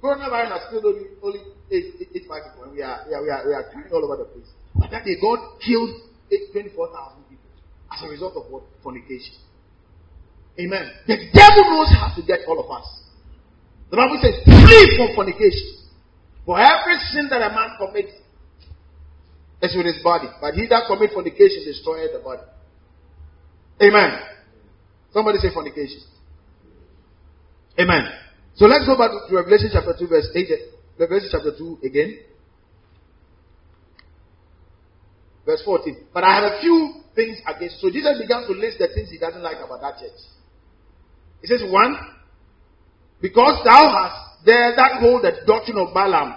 Coronavirus 0.00 0.56
has 0.56 0.64
killed 0.70 0.88
only, 0.88 1.04
only 1.22 1.40
8, 1.70 1.84
8, 2.00 2.08
8 2.16 2.22
people. 2.22 2.72
We 2.72 2.80
are, 2.80 3.04
we, 3.04 3.14
are, 3.14 3.22
we, 3.22 3.30
are, 3.52 3.64
we 3.76 3.90
all 3.92 4.04
over 4.08 4.24
the 4.24 4.28
place. 4.32 4.48
But 4.74 4.90
that 4.90 5.04
day 5.04 5.20
God 5.20 5.60
killed 5.60 5.90
24,000 6.32 7.28
people 7.28 7.50
as 7.92 8.00
a 8.04 8.08
result 8.08 8.36
of 8.36 8.50
what? 8.50 8.64
Fornication. 8.82 9.36
Amen. 10.58 10.90
The 11.06 11.16
devil 11.30 11.64
knows 11.68 11.92
how 11.92 12.14
to 12.16 12.22
get 12.24 12.40
all 12.48 12.58
of 12.58 12.70
us. 12.70 12.88
The 13.90 13.96
Bible 13.96 14.18
says, 14.20 14.34
flee 14.44 14.96
from 14.96 15.14
fornication. 15.14 15.92
For 16.44 16.58
every 16.58 16.96
sin 17.12 17.28
that 17.30 17.44
a 17.44 17.52
man 17.52 17.76
commits 17.78 18.12
is 19.62 19.76
with 19.76 19.86
his 19.86 20.02
body. 20.02 20.28
But 20.40 20.54
he 20.54 20.66
that 20.68 20.88
commits 20.88 21.12
fornication 21.12 21.64
destroys 21.64 22.08
the 22.12 22.20
body. 22.20 22.42
Amen. 23.82 24.27
Somebody 25.12 25.38
say 25.38 25.48
fornication. 25.52 26.00
Amen. 27.80 28.04
So 28.54 28.66
let's 28.66 28.84
go 28.86 28.98
back 28.98 29.10
to 29.10 29.36
Revelation 29.36 29.70
chapter 29.72 29.94
2, 29.98 30.06
verse 30.08 30.28
8. 30.34 30.48
Revelation 30.98 31.28
chapter 31.30 31.56
2 31.56 31.78
again. 31.84 32.18
Verse 35.46 35.62
14. 35.64 36.12
But 36.12 36.24
I 36.24 36.34
have 36.34 36.52
a 36.52 36.60
few 36.60 37.00
things 37.14 37.38
against. 37.46 37.80
So 37.80 37.88
Jesus 37.90 38.18
began 38.20 38.46
to 38.46 38.52
list 38.52 38.78
the 38.78 38.88
things 38.92 39.10
he 39.10 39.18
doesn't 39.18 39.42
like 39.42 39.56
about 39.64 39.80
that 39.80 39.98
church. 39.98 40.18
He 41.40 41.46
says, 41.46 41.62
one, 41.64 41.96
because 43.22 43.62
thou 43.64 43.94
hast 43.94 44.44
there 44.44 44.74
that 44.76 45.00
hold 45.00 45.22
the 45.22 45.38
doctrine 45.46 45.78
of 45.78 45.94
Balaam, 45.94 46.34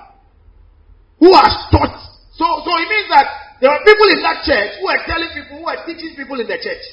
who 1.20 1.34
has 1.34 1.54
taught. 1.74 1.98
So, 2.38 2.46
so 2.46 2.72
it 2.78 2.88
means 2.88 3.10
that 3.10 3.60
there 3.60 3.70
are 3.70 3.82
people 3.84 4.08
in 4.14 4.22
that 4.22 4.46
church 4.46 4.78
who 4.80 4.88
are 4.88 5.02
telling 5.06 5.30
people, 5.34 5.58
who 5.60 5.66
are 5.66 5.86
teaching 5.86 6.14
people 6.16 6.40
in 6.40 6.48
the 6.48 6.58
church. 6.62 6.86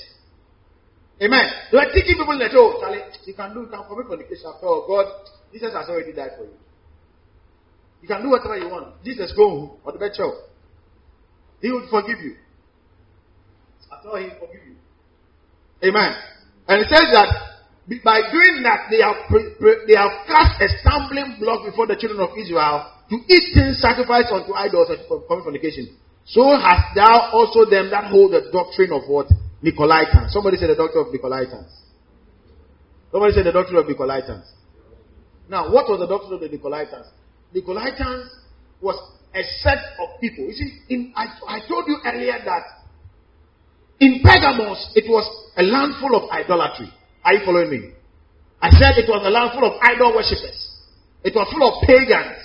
Amen. 1.21 1.47
They 1.73 1.79
were 1.79 1.91
teaching 1.93 2.17
people 2.17 2.39
church, 2.39 2.53
oh, 2.55 2.79
Charlie, 2.81 3.03
you 3.27 3.35
can 3.35 3.55
do, 3.55 3.61
you 3.63 3.67
can 3.67 3.83
commit 3.89 4.07
fornication 4.07 4.47
after 4.55 4.67
all. 4.67 4.87
God, 4.87 5.07
Jesus 5.53 5.75
has 5.75 5.89
already 5.89 6.13
died 6.13 6.39
for 6.39 6.45
you. 6.45 6.55
You 8.03 8.09
can 8.09 8.23
do 8.23 8.31
whatever 8.31 8.57
you 8.57 8.69
want. 8.71 9.03
Jesus 9.03 9.33
go 9.35 9.49
home 9.49 9.71
or 9.83 9.93
the 9.93 9.99
better. 9.99 10.31
He 11.61 11.73
will 11.73 11.89
forgive 11.91 12.21
you. 12.23 12.37
After 13.91 14.09
all, 14.11 14.17
he 14.17 14.31
will 14.31 14.47
forgive 14.47 14.63
you. 14.63 14.77
Amen. 15.83 16.15
And 16.69 16.83
it 16.83 16.89
says 16.89 17.11
that 17.11 17.35
by 18.05 18.21
doing 18.31 18.63
that, 18.63 18.87
they 18.87 19.03
have, 19.03 19.17
they 19.89 19.97
have 19.99 20.23
cast 20.29 20.63
a 20.63 20.69
stumbling 20.79 21.41
block 21.41 21.67
before 21.67 21.87
the 21.89 21.97
children 21.97 22.21
of 22.21 22.37
Israel 22.39 22.95
to 23.11 23.17
eat 23.27 23.57
things 23.57 23.81
sacrificed 23.81 24.31
unto 24.31 24.53
idols 24.55 24.91
and 24.91 25.01
commit 25.09 25.43
fornication. 25.43 25.97
So 26.27 26.45
hast 26.55 26.95
thou 26.95 27.33
also 27.33 27.65
them 27.65 27.91
that 27.91 28.13
hold 28.13 28.33
the 28.33 28.53
doctrine 28.53 28.93
of 28.93 29.09
what? 29.09 29.27
Nicolaitans. 29.63 30.31
Somebody 30.31 30.57
said 30.57 30.71
the 30.71 30.77
doctrine 30.77 31.07
of 31.07 31.13
Nicolaitans. 31.13 31.71
Somebody 33.11 33.35
said 33.35 33.47
the 33.47 33.53
doctrine 33.53 33.77
of 33.77 33.87
Nicolaitans. 33.87 34.45
Now, 35.49 35.73
what 35.73 35.89
was 35.89 35.99
the 36.01 36.07
doctrine 36.07 36.35
of 36.35 36.41
the 36.41 36.49
Nicolaitans? 36.49 37.09
Nicolaitans 37.55 38.29
was 38.81 38.97
a 39.35 39.43
set 39.63 39.79
of 39.99 40.21
people. 40.21 40.45
You 40.45 40.53
see, 40.53 40.79
in, 40.89 41.13
I, 41.17 41.27
I 41.47 41.59
told 41.69 41.85
you 41.87 41.99
earlier 42.05 42.39
that 42.45 42.65
in 44.01 44.21
Pergamos, 44.23 44.93
it 44.95 45.09
was 45.09 45.27
a 45.57 45.63
land 45.63 45.95
full 46.01 46.15
of 46.15 46.31
idolatry. 46.31 46.93
Are 47.25 47.35
you 47.35 47.41
following 47.45 47.71
me? 47.71 47.93
I 48.61 48.71
said 48.71 48.99
it 48.99 49.09
was 49.09 49.23
a 49.27 49.31
land 49.31 49.51
full 49.55 49.67
of 49.67 49.75
idol 49.83 50.15
worshippers. 50.15 50.59
It 51.25 51.35
was 51.35 51.47
full 51.51 51.67
of 51.67 51.83
pagans. 51.83 52.39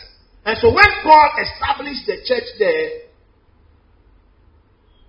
And 0.45 0.57
so 0.57 0.73
when 0.73 0.89
Paul 1.03 1.29
established 1.39 2.05
the 2.05 2.17
church 2.25 2.47
there, 2.57 3.02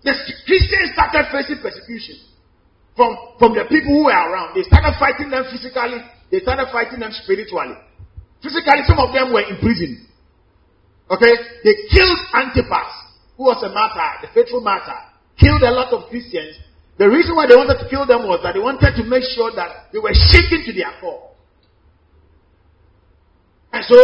the 0.05 0.13
Christians 0.45 0.93
started 0.93 1.33
facing 1.33 1.65
persecution 1.65 2.21
from, 2.93 3.17
from 3.41 3.57
the 3.57 3.65
people 3.65 3.97
who 3.97 4.05
were 4.05 4.13
around. 4.13 4.53
They 4.53 4.63
started 4.69 4.93
fighting 5.01 5.33
them 5.33 5.49
physically, 5.49 6.05
they 6.31 6.45
started 6.45 6.69
fighting 6.69 7.01
them 7.01 7.11
spiritually. 7.25 7.81
Physically, 8.45 8.85
some 8.85 9.01
of 9.01 9.17
them 9.17 9.33
were 9.33 9.41
imprisoned. 9.49 10.05
Okay? 11.09 11.35
They 11.65 11.75
killed 11.89 12.21
Antipas, 12.37 12.93
who 13.41 13.49
was 13.49 13.65
a 13.65 13.73
martyr, 13.73 14.29
the 14.29 14.29
faithful 14.37 14.61
martyr, 14.61 15.01
killed 15.41 15.65
a 15.65 15.73
lot 15.73 15.89
of 15.97 16.13
Christians. 16.13 16.61
The 17.01 17.09
reason 17.09 17.35
why 17.35 17.49
they 17.49 17.57
wanted 17.57 17.81
to 17.81 17.89
kill 17.89 18.05
them 18.05 18.29
was 18.29 18.45
that 18.45 18.53
they 18.53 18.61
wanted 18.61 18.93
to 19.01 19.05
make 19.09 19.25
sure 19.33 19.57
that 19.57 19.89
they 19.91 19.99
were 19.99 20.13
shaken 20.13 20.63
to 20.69 20.73
their 20.77 20.93
core. 21.01 21.33
And 23.73 23.83
so, 23.89 23.99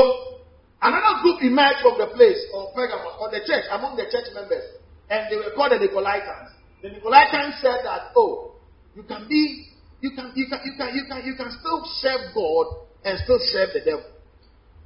another 0.80 1.20
group 1.22 1.44
emerged 1.44 1.84
from 1.84 2.00
the 2.00 2.08
place 2.16 2.40
of 2.56 2.72
Pergamos, 2.74 3.20
or 3.20 3.30
the 3.30 3.44
church, 3.44 3.68
among 3.70 4.00
the 4.00 4.08
church 4.08 4.32
members 4.32 4.79
and 5.10 5.26
they 5.30 5.36
were 5.36 5.52
called 5.54 5.72
the 5.72 5.82
Nicolaitans. 5.82 6.54
The 6.82 6.88
Nicolaitans 6.88 7.60
said 7.60 7.82
that, 7.84 8.14
oh, 8.16 8.54
you 8.94 9.02
can 9.02 9.26
be, 9.28 9.66
you 10.00 10.12
can, 10.14 10.32
you 10.34 10.46
can, 10.48 10.60
you 10.64 10.72
can, 10.78 10.94
you 10.94 11.04
can, 11.10 11.26
you 11.26 11.34
can 11.34 11.50
still 11.50 11.82
serve 11.98 12.32
God 12.34 12.86
and 13.04 13.18
still 13.24 13.38
serve 13.52 13.70
the 13.74 13.80
devil. 13.84 14.06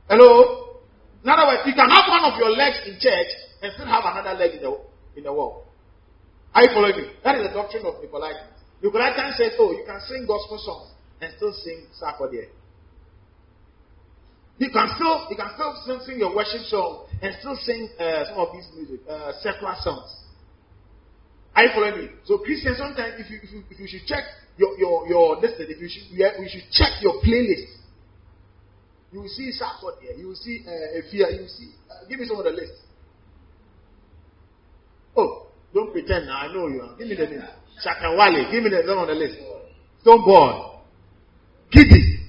Hello? 0.08 0.80
In 1.22 1.30
other 1.30 1.46
words, 1.46 1.62
you 1.66 1.74
can 1.74 1.88
have 1.88 2.08
one 2.08 2.24
of 2.24 2.38
your 2.38 2.50
legs 2.50 2.80
in 2.86 2.98
church 2.98 3.30
and 3.62 3.72
still 3.74 3.86
have 3.86 4.04
another 4.04 4.36
leg 4.36 4.56
in 4.56 4.62
the, 4.62 4.72
in 5.16 5.22
the 5.24 5.32
world. 5.32 5.64
Are 6.54 6.62
you 6.62 6.70
following 6.72 6.96
me? 6.96 7.06
That 7.22 7.36
is 7.36 7.48
the 7.48 7.54
doctrine 7.54 7.84
of 7.86 8.00
Nicolaitans. 8.00 8.58
Nicolaitans 8.82 9.36
says, 9.36 9.52
oh, 9.58 9.72
you 9.72 9.84
can 9.86 10.00
sing 10.08 10.24
gospel 10.26 10.58
songs 10.58 10.90
and 11.20 11.32
still 11.36 11.52
sing 11.52 11.86
Sarkodie. 12.00 12.48
You 14.58 14.70
can 14.70 14.86
still 14.94 15.26
you 15.30 15.36
can 15.36 15.50
still 15.82 16.00
sing 16.06 16.18
your 16.18 16.34
worship 16.34 16.62
song 16.70 17.06
and 17.24 17.34
still 17.40 17.56
sing 17.56 17.88
uh, 17.98 18.28
some 18.28 18.36
of 18.36 18.52
these 18.52 18.68
music, 18.76 19.00
uh, 19.08 19.32
secular 19.40 19.74
songs. 19.80 20.12
Are 21.56 21.64
you 21.64 21.70
following 21.72 21.96
me? 22.04 22.08
So 22.24 22.38
Christians, 22.38 22.76
sometimes 22.76 23.14
if 23.16 23.30
you 23.30 23.40
if 23.42 23.50
you, 23.50 23.62
if 23.70 23.80
you 23.80 23.88
should 23.88 24.04
check 24.06 24.24
your 24.58 24.76
your 24.76 25.08
your 25.08 25.36
listen, 25.40 25.64
if 25.68 25.80
you 25.80 25.88
should 25.88 26.12
we 26.12 26.48
should 26.52 26.68
check 26.70 27.00
your 27.00 27.22
playlist. 27.24 27.80
You 29.10 29.20
will 29.20 29.28
see 29.28 29.52
Sarkodie. 29.56 30.18
You 30.18 30.28
will 30.28 30.36
see 30.36 30.64
uh, 30.66 30.98
Efya. 31.00 31.32
You 31.32 31.40
will 31.42 31.48
see. 31.48 31.70
Uh, 31.88 32.08
give 32.10 32.20
me 32.20 32.26
some 32.26 32.38
of 32.38 32.44
the 32.44 32.50
list. 32.50 32.72
Oh, 35.16 35.46
don't 35.72 35.92
pretend 35.92 36.26
now. 36.26 36.38
I 36.38 36.52
know 36.52 36.66
you 36.66 36.82
are. 36.82 36.96
Give 36.98 37.08
me 37.08 37.14
the 37.14 37.26
name. 37.26 37.44
Shatta 37.80 38.18
Wale. 38.18 38.50
Give 38.50 38.62
me 38.62 38.68
the 38.68 38.82
some 38.84 38.98
on 38.98 39.06
the 39.06 39.14
list. 39.14 39.38
Stonebwoy. 40.04 40.80
Kitty. 41.70 42.20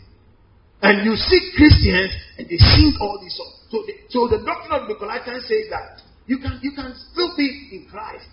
And 0.84 1.04
you 1.04 1.16
see 1.16 1.52
Christians 1.58 2.14
and 2.38 2.48
they 2.48 2.58
sing 2.58 2.96
all 3.02 3.20
these 3.20 3.36
songs. 3.36 3.55
So 3.76 3.84
the, 3.84 3.94
so 4.08 4.20
the 4.32 4.40
doctrine 4.40 4.72
of 4.72 4.88
the 4.88 4.96
Nicolaitans 4.96 5.44
says 5.52 5.68
that 5.68 6.00
you 6.28 6.40
can, 6.40 6.64
you 6.64 6.72
can 6.72 6.96
still 7.12 7.36
be 7.36 7.76
in 7.76 7.92
Christ 7.92 8.32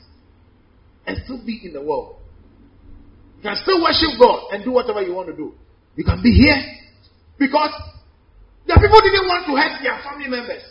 and 1.06 1.18
still 1.24 1.42
be 1.42 1.58
in 1.66 1.72
the 1.72 1.82
world. 1.82 2.22
You 3.38 3.50
can 3.50 3.58
still 3.58 3.82
worship 3.82 4.14
God 4.22 4.54
and 4.54 4.62
do 4.62 4.70
whatever 4.70 5.02
you 5.02 5.18
want 5.18 5.34
to 5.34 5.36
do. 5.36 5.50
You 5.96 6.04
can 6.04 6.22
be 6.22 6.30
here 6.30 6.62
because 7.42 7.74
the 8.70 8.78
people 8.78 9.02
didn't 9.02 9.26
want 9.26 9.50
to 9.50 9.58
hurt 9.58 9.82
their 9.82 9.98
family 10.06 10.30
members. 10.30 10.62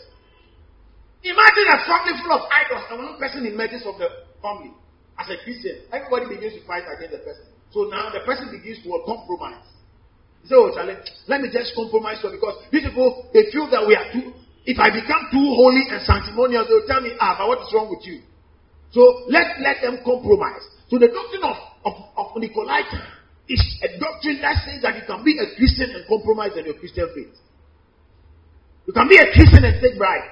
Imagine 1.20 1.68
a 1.68 1.78
family 1.84 2.16
full 2.24 2.32
of 2.32 2.48
idols 2.48 2.88
and 2.96 2.98
one 3.04 3.20
person 3.20 3.44
emerges 3.44 3.84
from 3.84 4.00
the 4.00 4.08
family. 4.40 4.72
As 5.20 5.28
a 5.28 5.36
Christian, 5.44 5.84
everybody 5.92 6.32
begins 6.32 6.56
to 6.56 6.64
fight 6.64 6.88
against 6.88 7.12
the 7.12 7.20
person. 7.28 7.44
So 7.76 7.92
now 7.92 8.08
the 8.08 8.24
person 8.24 8.48
begins 8.56 8.80
to 8.88 9.04
compromise. 9.04 9.68
So, 10.48 10.74
oh, 10.74 10.96
let 11.28 11.42
me 11.42 11.50
just 11.52 11.76
compromise 11.76 12.18
because 12.24 12.66
these 12.72 12.88
people, 12.88 13.30
they 13.34 13.52
feel 13.52 13.70
that 13.70 13.86
we 13.86 13.94
are 13.94 14.10
too, 14.10 14.34
if 14.66 14.78
I 14.78 14.94
become 14.94 15.26
too 15.34 15.48
holy 15.58 15.90
and 15.90 16.02
sanctimonious, 16.06 16.70
they'll 16.70 16.86
tell 16.86 17.02
me, 17.02 17.18
ah, 17.20 17.36
but 17.38 17.48
what 17.48 17.66
is 17.66 17.74
wrong 17.74 17.90
with 17.90 18.06
you? 18.06 18.22
So 18.94 19.26
let 19.28 19.58
let 19.64 19.82
them 19.82 20.04
compromise. 20.06 20.62
So 20.90 21.00
the 21.00 21.08
doctrine 21.10 21.42
of, 21.42 21.58
of, 21.88 21.96
of 22.18 22.28
Nicolaitan 22.38 23.02
is 23.50 23.62
a 23.82 23.98
doctrine 23.98 24.38
that 24.42 24.62
says 24.62 24.84
that 24.84 24.96
you 25.00 25.04
can 25.08 25.24
be 25.24 25.40
a 25.40 25.56
Christian 25.56 25.90
and 25.96 26.06
compromise 26.06 26.52
on 26.54 26.66
your 26.66 26.78
Christian 26.78 27.10
faith. 27.16 27.34
You 28.86 28.94
can 28.94 29.08
be 29.08 29.18
a 29.18 29.32
Christian 29.34 29.64
and 29.66 29.82
take 29.82 29.98
bribe. 29.98 30.30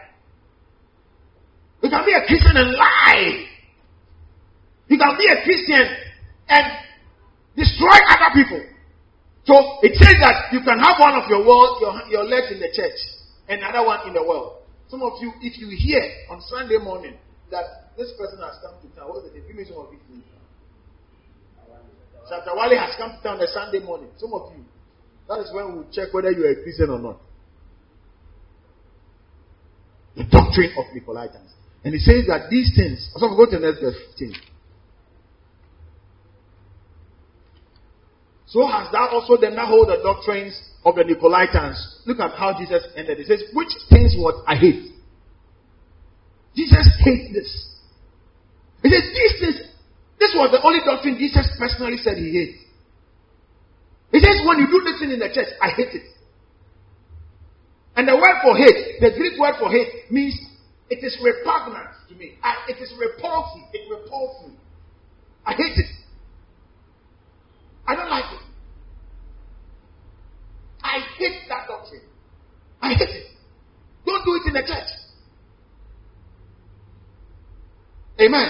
You 1.81 1.89
can 1.89 2.05
be 2.05 2.13
a 2.13 2.23
Christian 2.27 2.53
and 2.53 2.75
lie. 2.75 3.47
You 4.91 4.97
can 4.97 5.15
be 5.17 5.25
a 5.25 5.41
Christian 5.41 5.85
and 6.49 6.65
destroy 7.55 7.97
other 8.13 8.29
people. 8.35 8.61
So 9.47 9.55
it 9.81 9.95
says 9.95 10.19
that 10.21 10.51
you 10.51 10.59
can 10.61 10.77
have 10.77 10.99
one 10.99 11.15
of 11.15 11.29
your 11.29 11.47
world, 11.47 11.79
your, 11.81 11.93
your 12.11 12.25
legs 12.25 12.51
in 12.51 12.59
the 12.59 12.69
church 12.75 12.99
another 13.49 13.85
one 13.85 14.07
in 14.07 14.13
the 14.13 14.23
world. 14.23 14.63
Some 14.87 15.03
of 15.03 15.13
you, 15.21 15.33
if 15.41 15.57
you 15.57 15.69
hear 15.75 16.01
on 16.29 16.41
Sunday 16.41 16.77
morning 16.77 17.17
that 17.51 17.93
this 17.97 18.13
person 18.17 18.39
has 18.39 18.57
come 18.61 18.77
to 18.81 18.87
town, 18.95 19.11
the 19.13 19.33
name? 19.33 19.43
Give 19.47 19.55
me 19.55 19.65
some 19.65 19.77
of 19.77 19.93
it. 19.93 19.99
Wale 22.29 22.77
has 22.77 22.95
come 22.97 23.11
to 23.11 23.21
town 23.23 23.41
on 23.41 23.47
Sunday 23.53 23.79
morning. 23.79 24.09
Some 24.17 24.33
of 24.33 24.53
you, 24.55 24.63
that 25.27 25.39
is 25.39 25.53
when 25.53 25.77
we 25.77 25.83
check 25.91 26.13
whether 26.13 26.31
you 26.31 26.45
are 26.45 26.51
a 26.51 26.63
Christian 26.63 26.89
or 26.89 26.99
not. 26.99 27.17
The 30.15 30.23
doctrine 30.25 30.73
of 30.77 30.85
Nicolaitans. 30.93 31.53
And 31.83 31.93
he 31.93 31.99
says 31.99 32.25
that 32.27 32.49
these 32.49 32.73
things, 32.75 33.09
so 33.15 33.29
go 33.29 33.45
to 33.45 33.57
the 33.57 33.65
next 33.65 33.79
verse 33.81 33.95
15. 34.19 34.33
So 38.49 38.65
has 38.65 38.91
thou 38.91 39.09
also 39.13 39.37
them 39.37 39.55
that 39.55 39.67
hold 39.67 39.89
the 39.89 40.01
doctrines 40.01 40.57
of 40.83 40.95
the 40.95 41.03
Nicolaitans. 41.05 41.77
Look 42.05 42.19
at 42.19 42.33
how 42.33 42.57
Jesus 42.57 42.81
ended. 42.95 43.19
He 43.19 43.23
says, 43.23 43.43
Which 43.53 43.69
things 43.89 44.15
what 44.17 44.43
I 44.47 44.55
hate? 44.55 44.89
Jesus 46.55 46.89
hates 47.05 47.33
this. 47.33 47.69
He 48.81 48.89
says, 48.89 49.05
These 49.13 49.35
things, 49.39 49.57
this 50.19 50.33
was 50.33 50.49
the 50.49 50.61
only 50.65 50.79
doctrine 50.83 51.17
Jesus 51.17 51.45
personally 51.59 51.97
said 51.97 52.17
he 52.17 52.31
hates. 52.33 52.57
He 54.11 54.19
says, 54.19 54.41
When 54.41 54.57
you 54.57 54.65
do 54.65 54.81
this 54.83 54.99
thing 54.99 55.11
in 55.11 55.19
the 55.19 55.29
church, 55.29 55.53
I 55.61 55.69
hate 55.69 55.93
it. 55.93 56.09
And 57.95 58.07
the 58.07 58.15
word 58.15 58.41
for 58.41 58.57
hate, 58.57 58.97
the 58.99 59.13
Greek 59.15 59.37
word 59.39 59.55
for 59.59 59.69
hate, 59.69 60.09
means 60.09 60.33
it 60.89 61.05
is 61.05 61.19
repugnant 61.21 61.93
to 62.09 62.15
me. 62.15 62.33
I, 62.41 62.65
it 62.69 62.81
is 62.81 62.91
repulsive. 62.97 63.69
It 63.73 63.85
repulses 63.91 64.53
me. 64.53 64.57
I 65.45 65.53
hate 65.53 65.77
it. 65.77 65.98
I 67.89 67.95
don't 67.95 68.09
like 68.09 68.31
it. 68.31 68.45
I 70.83 70.99
hate 71.17 71.49
that 71.49 71.67
doctrine. 71.67 72.05
I 72.81 72.93
hate 72.93 73.09
it. 73.09 73.25
Don't 74.05 74.23
do 74.23 74.35
it 74.35 74.47
in 74.47 74.53
the 74.53 74.61
church. 74.61 74.89
Amen. 78.21 78.47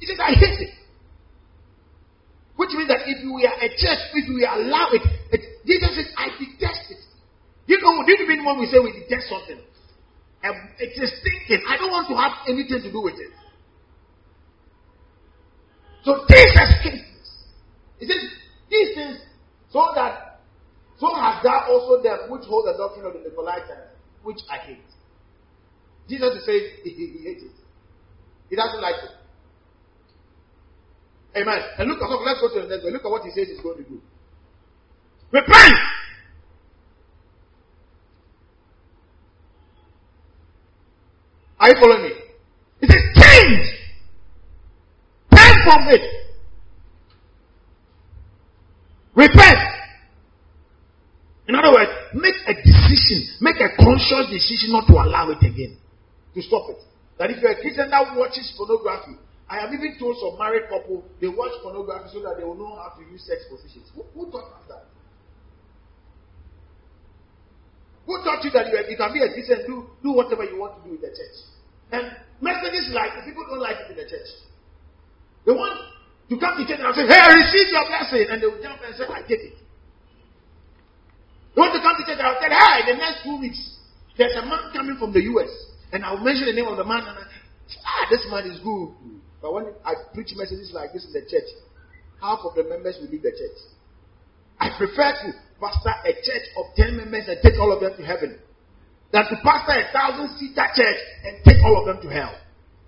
He 0.00 0.06
says, 0.06 0.18
I 0.18 0.32
hate 0.32 0.58
it. 0.58 0.74
Which 2.56 2.70
means 2.70 2.88
that 2.88 3.06
if 3.06 3.22
we 3.32 3.46
are 3.46 3.54
a 3.62 3.68
church, 3.68 4.02
if 4.12 4.28
we 4.28 4.44
allow 4.44 4.88
it, 4.90 5.06
it 5.30 5.40
Jesus 5.64 5.94
says, 5.94 6.12
I 6.18 6.28
detest 6.34 6.90
it. 6.90 6.98
You 7.66 7.80
know, 7.80 8.02
you 8.04 8.26
mean 8.26 8.44
when 8.44 8.58
we 8.58 8.66
say 8.66 8.80
we 8.80 8.90
detest 8.92 9.30
something? 9.30 9.60
Um, 10.42 10.56
it 10.78 11.00
is 11.00 11.12
thinking. 11.22 11.64
I 11.68 11.76
don't 11.76 11.90
want 11.90 12.08
to 12.08 12.16
have 12.16 12.32
anything 12.48 12.82
to 12.82 12.90
do 12.90 13.02
with 13.02 13.14
it. 13.14 13.30
So 16.02 16.24
Jesus 16.28 16.70
this. 16.82 17.00
He 18.00 18.06
says, 18.06 18.39
these 18.70 18.94
things, 18.94 19.18
so 19.70 19.92
that, 19.94 20.40
so 20.98 21.12
has 21.14 21.42
thou 21.42 21.66
also 21.68 22.02
them 22.02 22.30
which 22.30 22.44
hold 22.44 22.66
the 22.66 22.78
doctrine 22.78 23.06
of 23.06 23.12
the 23.12 23.28
Nicolaitans, 23.28 23.90
which 24.22 24.38
I 24.50 24.58
hate. 24.58 24.78
Jesus 26.08 26.36
is 26.36 26.46
saying 26.46 26.66
he, 26.84 26.90
he, 26.90 27.06
he 27.18 27.24
hates 27.24 27.42
it. 27.42 27.52
He 28.48 28.56
doesn't 28.56 28.80
like 28.80 28.96
it. 29.02 29.10
Amen. 31.36 31.58
And 31.78 31.88
look 31.88 32.02
at 32.02 32.08
let's 32.08 32.40
go 32.40 32.48
to 32.48 32.66
the 32.66 32.68
next 32.68 32.84
one. 32.84 32.92
Look 32.92 33.04
at 33.04 33.10
what 33.10 33.22
he 33.22 33.30
says 33.30 33.48
he's 33.48 33.60
going 33.60 33.78
to 33.78 33.88
do. 33.88 34.00
Repent! 35.30 35.74
Are 41.60 41.68
you 41.68 41.74
following 41.78 42.02
me? 42.02 42.10
He 42.80 42.86
says, 42.86 43.02
change! 43.14 43.68
Turn 45.30 45.54
from 45.62 45.88
it. 45.88 46.19
Repent. 49.20 49.60
In 51.48 51.52
other 51.52 51.76
words, 51.76 51.92
make 52.14 52.40
a 52.48 52.54
decision, 52.56 53.36
make 53.44 53.60
a 53.60 53.76
conscious 53.76 54.32
decision 54.32 54.72
not 54.72 54.86
to 54.88 54.96
allow 54.96 55.28
it 55.28 55.44
again. 55.44 55.76
To 56.32 56.40
stop 56.40 56.70
it. 56.70 56.80
That 57.18 57.28
if 57.28 57.42
you're 57.42 57.52
a 57.52 57.60
Christian 57.60 57.90
that 57.90 58.16
watches 58.16 58.48
pornography, 58.56 59.20
I 59.44 59.60
have 59.60 59.74
even 59.76 59.98
told 59.98 60.16
some 60.16 60.38
married 60.38 60.72
couple 60.72 61.04
they 61.20 61.28
watch 61.28 61.52
pornography 61.60 62.16
so 62.16 62.22
that 62.24 62.38
they 62.38 62.44
will 62.44 62.56
know 62.56 62.72
how 62.80 62.96
to 62.96 63.02
use 63.12 63.26
sex 63.26 63.44
positions. 63.50 63.92
Who, 63.92 64.08
who 64.16 64.30
taught 64.30 64.56
us 64.56 64.64
that? 64.72 64.88
Who 68.06 68.16
taught 68.24 68.40
you 68.40 68.50
that 68.56 68.72
you, 68.72 68.78
you 68.88 68.96
can 68.96 69.12
be 69.12 69.20
a 69.20 69.28
Christian 69.36 69.66
do, 69.66 69.90
do 70.00 70.16
whatever 70.16 70.48
you 70.48 70.56
want 70.56 70.80
to 70.80 70.88
do 70.88 70.96
in 70.96 71.00
the 71.02 71.12
church? 71.12 71.36
And 71.92 72.08
messages 72.40 72.88
like 72.94 73.12
people 73.26 73.44
don't 73.50 73.60
like 73.60 73.84
it 73.84 73.90
in 73.90 73.96
the 74.00 74.08
church. 74.08 74.32
They 75.44 75.52
want 75.52 75.76
you 76.30 76.38
come 76.38 76.54
to 76.54 76.62
church 76.62 76.78
and 76.78 76.94
say, 76.94 77.10
Hey, 77.10 77.18
I 77.18 77.34
received 77.34 77.70
your 77.74 77.86
blessing. 77.90 78.24
And 78.30 78.38
they 78.38 78.46
will 78.46 78.62
jump 78.62 78.78
and 78.86 78.94
say, 78.94 79.02
I 79.10 79.26
take 79.26 79.50
it. 79.50 79.58
You 81.52 81.58
want 81.58 81.74
to 81.74 81.82
come 81.82 81.98
to 81.98 82.06
church 82.06 82.22
and 82.22 82.26
I'll 82.30 82.38
tell, 82.38 82.54
Hey, 82.54 82.86
the 82.86 82.96
next 82.96 83.26
two 83.26 83.36
weeks, 83.42 83.58
there's 84.14 84.38
a 84.38 84.46
man 84.46 84.70
coming 84.70 84.94
from 84.94 85.10
the 85.10 85.26
US. 85.34 85.50
And 85.90 86.06
I'll 86.06 86.22
mention 86.22 86.46
the 86.46 86.54
name 86.54 86.70
of 86.70 86.78
the 86.78 86.86
man. 86.86 87.02
And 87.02 87.18
I, 87.18 87.26
ah, 87.26 88.06
this 88.14 88.22
man 88.30 88.46
is 88.46 88.62
good. 88.62 88.94
But 89.42 89.50
when 89.52 89.74
I 89.82 89.98
preach 90.14 90.30
messages 90.38 90.70
like 90.70 90.94
this 90.94 91.02
in 91.02 91.12
the 91.18 91.26
church, 91.26 91.50
half 92.22 92.46
of 92.46 92.54
the 92.54 92.62
members 92.62 92.94
will 93.02 93.10
leave 93.10 93.26
the 93.26 93.34
church. 93.34 93.58
I 94.62 94.70
prefer 94.78 95.10
to 95.10 95.28
pastor 95.58 95.94
a 96.06 96.12
church 96.14 96.46
of 96.62 96.70
10 96.76 96.96
members 96.96 97.26
and 97.26 97.42
take 97.42 97.58
all 97.58 97.72
of 97.72 97.82
them 97.82 97.96
to 97.96 98.04
heaven 98.06 98.38
than 99.10 99.24
to 99.26 99.34
pastor 99.42 99.82
a 99.82 99.90
thousand 99.90 100.30
seater 100.38 100.68
church 100.78 101.00
and 101.26 101.42
take 101.42 101.58
all 101.64 101.74
of 101.80 101.90
them 101.90 101.98
to 102.06 102.08
hell. 102.14 102.38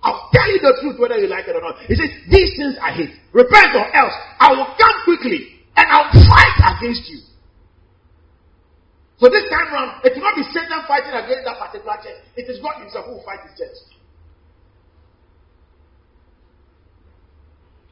I'll 0.02 0.31
the 0.62 0.79
truth 0.81 0.96
whether 0.98 1.18
you 1.18 1.27
like 1.27 1.46
it 1.51 1.59
or 1.59 1.61
not. 1.61 1.83
He 1.90 1.94
says, 1.94 2.09
These 2.31 2.57
things 2.57 2.79
I 2.81 2.94
hate. 2.94 3.12
Repent 3.35 3.75
or 3.75 3.87
else 3.90 4.14
I 4.38 4.55
will 4.55 4.70
come 4.79 4.96
quickly 5.05 5.61
and 5.77 5.87
I'll 5.90 6.11
fight 6.11 6.79
against 6.79 7.11
you. 7.11 7.20
So 9.18 9.31
this 9.31 9.46
time 9.51 9.70
around, 9.70 10.03
it 10.03 10.14
will 10.14 10.27
not 10.27 10.35
be 10.35 10.42
Satan 10.51 10.83
fighting 10.87 11.14
against 11.14 11.46
that 11.46 11.59
particular 11.59 11.94
church. 12.03 12.22
It 12.35 12.51
is 12.51 12.59
God 12.59 12.83
Himself 12.83 13.07
who 13.07 13.12
will 13.18 13.25
fight 13.25 13.38
His 13.46 13.55
church. 13.59 13.79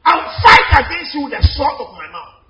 I'll 0.05 0.27
fight 0.43 0.87
against 0.87 1.15
you 1.15 1.25
with 1.25 1.35
the 1.39 1.43
sword 1.55 1.79
of 1.79 1.95
my 1.95 2.11
mouth. 2.11 2.43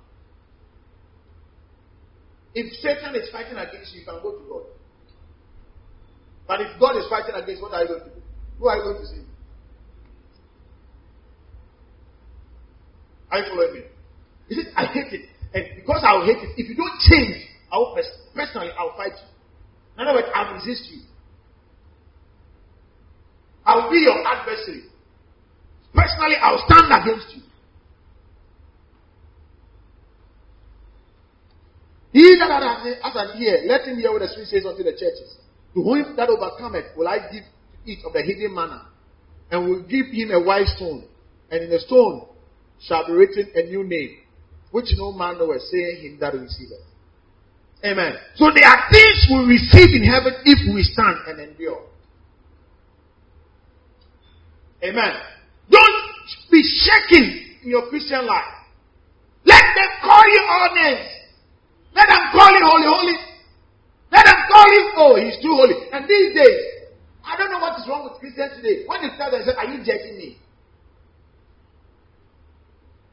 If 2.53 2.73
Satan 2.81 3.15
is 3.15 3.29
fighting 3.29 3.57
against 3.57 3.93
you, 3.93 4.01
you 4.01 4.05
can 4.05 4.17
go 4.21 4.31
to 4.33 4.43
God. 4.49 4.65
But 6.47 6.61
if 6.61 6.79
God 6.79 6.97
is 6.97 7.05
fighting 7.07 7.35
against, 7.35 7.61
what 7.61 7.73
are 7.73 7.83
you 7.83 7.87
going 7.87 7.99
to 8.01 8.09
do? 8.09 8.21
Who 8.59 8.67
are 8.67 8.77
you 8.77 8.83
going 8.83 8.97
to 8.97 9.07
see? 9.07 9.21
Are 13.31 13.39
you 13.39 13.45
following 13.49 13.73
me? 13.73 13.81
He 14.49 14.55
said, 14.55 14.73
I 14.75 14.85
hate 14.85 15.13
it. 15.13 15.29
And 15.53 15.65
because 15.75 16.03
I 16.05 16.13
will 16.13 16.25
hate 16.25 16.43
it, 16.43 16.51
if 16.57 16.67
you 16.69 16.75
don't 16.75 16.99
change, 16.99 17.47
I 17.71 17.77
will 17.77 17.97
personally 18.35 18.69
I 18.77 18.83
will 18.83 18.93
fight 18.97 19.13
you. 19.15 20.01
In 20.01 20.07
other 20.07 20.19
words, 20.19 20.27
I 20.35 20.47
will 20.47 20.59
resist 20.59 20.91
you. 20.91 21.01
I 23.65 23.75
will 23.75 23.89
be 23.91 23.99
your 23.99 24.19
adversary. 24.27 24.83
Personally, 25.93 26.35
I 26.41 26.51
will 26.51 26.63
stand 26.67 26.91
against 26.91 27.35
you. 27.35 27.41
He 32.13 32.35
that 32.39 32.51
has 32.51 33.15
an 33.15 33.41
ear, 33.41 33.63
let 33.67 33.87
him 33.87 33.97
hear 33.97 34.11
what 34.11 34.19
the 34.19 34.27
Spirit 34.27 34.49
says 34.49 34.65
unto 34.65 34.83
the 34.83 34.91
churches. 34.91 35.37
To 35.75 35.81
him 35.93 36.15
that 36.17 36.27
overcometh 36.27 36.97
will 36.97 37.07
I 37.07 37.19
give 37.31 37.43
to 37.43 37.91
eat 37.91 37.99
of 38.05 38.11
the 38.11 38.21
hidden 38.21 38.53
manna, 38.53 38.87
and 39.49 39.69
will 39.69 39.83
give 39.83 40.07
him 40.07 40.31
a 40.31 40.41
white 40.41 40.67
stone, 40.75 41.05
and 41.49 41.63
in 41.63 41.69
the 41.69 41.79
stone 41.79 42.27
shall 42.81 43.05
be 43.05 43.13
written 43.13 43.51
a 43.55 43.63
new 43.63 43.83
name, 43.83 44.17
which 44.71 44.87
no 44.97 45.11
man 45.11 45.37
knoweth, 45.37 45.61
saying 45.61 45.97
him 46.01 46.17
that 46.19 46.33
receiveth. 46.33 46.85
Amen. 47.83 48.13
So 48.35 48.51
there 48.53 48.67
are 48.67 48.89
things 48.91 49.27
we 49.29 49.57
receive 49.57 49.89
in 49.95 50.03
heaven 50.03 50.33
if 50.45 50.73
we 50.73 50.83
stand 50.83 51.17
and 51.27 51.39
endure. 51.39 51.81
Amen. 54.83 55.13
Don't 55.69 56.03
be 56.51 56.61
shaking 56.61 57.57
in 57.63 57.69
your 57.69 57.89
Christian 57.89 58.25
life. 58.25 58.53
Let 59.45 59.61
them 59.61 59.89
call 60.03 60.23
you 60.29 60.41
all 60.49 60.75
names. 60.75 61.09
Let 61.95 62.07
them 62.07 62.23
call 62.31 62.51
you 62.51 62.61
holy, 62.61 62.85
holy. 62.85 63.17
Let 64.11 64.25
them 64.25 64.35
call 64.51 64.67
you, 64.73 64.91
oh, 64.97 65.15
he's 65.15 65.37
too 65.41 65.53
holy. 65.53 65.89
And 65.91 66.07
these 66.07 66.35
days, 66.35 66.61
I 67.25 67.37
don't 67.37 67.51
know 67.51 67.59
what 67.59 67.79
is 67.79 67.87
wrong 67.87 68.03
with 68.03 68.19
Christians 68.19 68.53
today. 68.57 68.83
When 68.85 69.01
they 69.01 69.15
tell 69.17 69.31
them, 69.31 69.41
are 69.57 69.65
you 69.65 69.79
judging 69.79 70.17
me? 70.17 70.37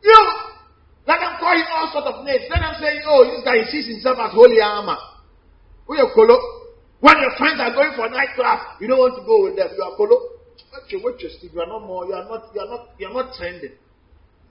You 0.08 0.20
let 1.04 1.20
them 1.20 1.36
call 1.40 1.56
him 1.56 1.68
all 1.72 1.88
sorts 1.92 2.08
of 2.08 2.24
names. 2.24 2.48
Let 2.48 2.60
them 2.60 2.76
say, 2.80 3.00
oh, 3.04 3.24
this 3.28 3.44
guy 3.44 3.64
sees 3.68 3.88
himself 3.88 4.16
as 4.20 4.32
holy 4.32 4.60
armor. 4.60 4.96
When 5.88 5.96
your 6.00 6.12
friends 7.36 7.60
are 7.60 7.72
going 7.72 7.92
for 7.96 8.08
night 8.08 8.36
nightclub, 8.36 8.80
you 8.80 8.88
don't 8.88 8.98
want 8.98 9.16
to 9.16 9.24
go 9.24 9.44
with 9.44 9.56
them. 9.56 9.68
You 9.72 9.82
are 9.84 9.96
polo. 9.96 10.36
Watch 10.72 10.88
your, 10.92 11.00
watch 11.00 11.20
your 11.20 11.32
Steve. 11.32 11.52
You 11.54 11.60
are 11.60 11.66
not 11.66 11.86
more. 11.86 12.04
You 12.04 12.12
are 12.12 12.28
not. 12.28 12.52
You 12.54 12.60
are 12.60 12.68
not. 12.68 12.88
You 12.98 13.06
are 13.08 13.14
not 13.14 13.34
trending. 13.34 13.72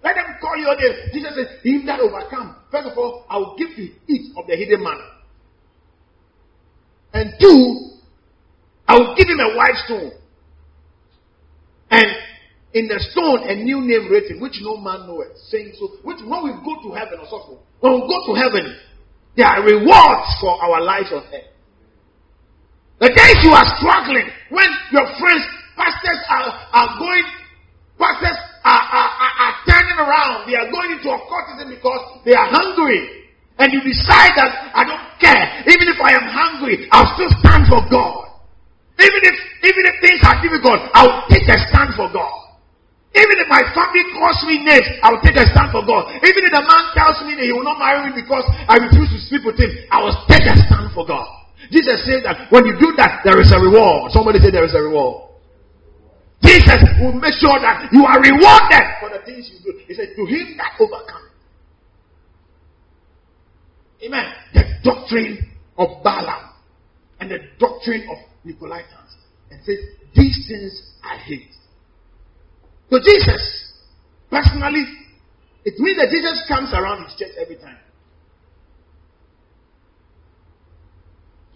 Let 0.04 0.16
them 0.16 0.26
call 0.42 0.58
your 0.58 0.74
name. 0.74 1.14
Jesus 1.14 1.36
says, 1.36 1.62
"Him 1.62 1.86
that 1.86 2.00
overcome." 2.00 2.56
First 2.72 2.88
of 2.90 2.98
all, 2.98 3.26
I 3.30 3.38
will 3.38 3.56
give 3.58 3.78
you 3.78 3.94
eat 4.08 4.34
of 4.38 4.48
the 4.48 4.56
hidden 4.56 4.82
manna. 4.82 5.06
And 7.14 7.34
two, 7.40 8.02
I 8.88 8.98
will 8.98 9.16
give 9.16 9.28
him 9.28 9.40
a 9.40 9.56
white 9.56 9.78
stone. 9.86 10.12
And 11.92 12.08
in 12.74 12.88
the 12.88 13.00
stone 13.12 13.48
a 13.48 13.56
new 13.56 13.82
name 13.82 14.12
written, 14.12 14.40
which 14.42 14.60
no 14.62 14.78
man 14.78 15.08
knoweth. 15.08 15.38
Saying 15.48 15.74
so, 15.80 15.88
which 16.04 16.20
when 16.26 16.44
we 16.44 16.52
go 16.66 16.76
to 16.84 16.90
heaven 16.92 17.20
or 17.20 17.28
something, 17.32 17.58
when 17.80 17.94
we 17.96 18.02
go 18.08 18.18
to 18.28 18.34
heaven, 18.36 18.66
there 19.36 19.48
are 19.48 19.62
rewards 19.64 20.30
for 20.42 20.58
our 20.60 20.82
lives 20.82 21.14
on 21.14 21.24
earth. 21.32 21.54
The 23.00 23.14
days 23.14 23.38
you 23.46 23.54
are 23.54 23.68
struggling, 23.78 24.26
when 24.50 24.70
your 24.90 25.06
friends, 25.22 25.46
pastors 25.78 26.22
are, 26.34 26.50
are 26.74 26.90
going, 26.98 27.26
pastors 28.02 28.38
are, 28.66 28.86
are, 28.90 29.12
are, 29.14 29.34
are 29.38 29.54
turning 29.70 29.98
around, 30.02 30.50
they 30.50 30.58
are 30.58 30.66
going 30.74 30.98
into 30.98 31.14
occultism 31.14 31.70
because 31.70 32.26
they 32.26 32.34
are 32.34 32.50
hungry. 32.50 33.30
And 33.60 33.74
you 33.74 33.82
decide 33.82 34.38
that 34.38 34.70
I 34.74 34.86
don't 34.86 35.06
care. 35.18 35.66
Even 35.66 35.90
if 35.90 35.98
I 36.02 36.14
am 36.14 36.30
hungry, 36.30 36.90
I'll 36.94 37.10
still 37.18 37.34
stand 37.42 37.66
for 37.70 37.82
God. 37.90 38.07
Family 43.88 44.04
calls 44.12 44.40
me 44.44 44.60
names, 44.60 44.88
I 45.00 45.12
will 45.12 45.24
take 45.24 45.40
a 45.40 45.46
stand 45.48 45.72
for 45.72 45.84
God. 45.88 46.12
Even 46.20 46.42
if 46.44 46.52
the 46.52 46.64
man 46.64 46.84
tells 46.92 47.24
me 47.24 47.40
that 47.40 47.46
he 47.48 47.54
will 47.56 47.64
not 47.64 47.80
marry 47.80 48.12
me 48.12 48.20
because 48.20 48.44
I 48.68 48.76
refuse 48.78 49.10
to 49.16 49.20
sleep 49.32 49.48
with 49.48 49.56
him, 49.56 49.72
I 49.92 50.04
will 50.04 50.16
take 50.28 50.44
a 50.44 50.56
stand 50.68 50.92
for 50.92 51.08
God. 51.08 51.28
Jesus 51.72 52.04
said 52.06 52.24
that 52.24 52.52
when 52.52 52.66
you 52.66 52.76
do 52.80 52.94
that, 52.98 53.24
there 53.24 53.40
is 53.42 53.52
a 53.52 53.60
reward. 53.60 54.12
Somebody 54.12 54.40
say 54.40 54.52
there 54.52 54.66
is 54.66 54.76
a 54.76 54.82
reward. 54.82 55.28
Jesus 56.44 56.80
will 57.02 57.18
make 57.18 57.34
sure 57.40 57.58
that 57.60 57.90
you 57.92 58.06
are 58.06 58.20
rewarded 58.22 58.86
for 59.02 59.10
the 59.10 59.26
things 59.26 59.50
you 59.52 59.60
do. 59.64 59.80
He 59.88 59.94
said, 59.96 60.14
To 60.16 60.24
him 60.26 60.56
that 60.58 60.78
overcomes. 60.80 61.34
Amen. 64.06 64.26
The 64.54 64.64
doctrine 64.84 65.52
of 65.78 66.04
Balaam 66.04 66.54
and 67.20 67.32
the 67.32 67.40
doctrine 67.60 68.08
of 68.10 68.18
Nicolaitans. 68.46 69.18
And 69.50 69.64
says, 69.66 69.80
These 70.14 70.46
things 70.48 70.94
I 71.04 71.18
hate. 71.18 71.52
So 72.90 73.00
Jesus, 73.04 73.67
personally, 74.30 74.86
it 75.66 75.76
means 75.80 75.98
that 75.98 76.10
Jesus 76.10 76.44
comes 76.48 76.74
around 76.74 77.06
his 77.06 77.16
church 77.20 77.36
every 77.40 77.58
time. 77.58 77.78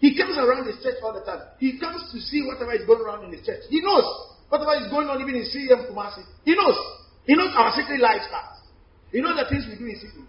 He 0.02 0.18
comes 0.18 0.36
around 0.36 0.66
his 0.66 0.82
church 0.82 0.98
all 1.02 1.14
the 1.14 1.22
time. 1.24 1.40
He 1.58 1.78
comes 1.78 2.02
to 2.10 2.18
see 2.18 2.42
whatever 2.42 2.74
is 2.74 2.84
going 2.84 3.06
on 3.06 3.24
in 3.24 3.32
his 3.32 3.46
church. 3.46 3.62
He 3.70 3.80
knows 3.80 4.04
whatever 4.48 4.74
is 4.82 4.90
going 4.90 5.06
on 5.06 5.20
even 5.22 5.36
in 5.36 5.46
CM 5.46 5.86
Kumasi. 5.88 6.26
He 6.44 6.54
knows. 6.54 6.74
He 7.24 7.34
knows 7.34 7.54
our 7.56 7.70
secret 7.70 8.02
lifestyles. 8.02 8.66
He 9.12 9.20
knows 9.20 9.38
the 9.38 9.46
things 9.48 9.64
we 9.70 9.78
do 9.78 9.86
in 9.86 9.94
secret. 9.94 10.26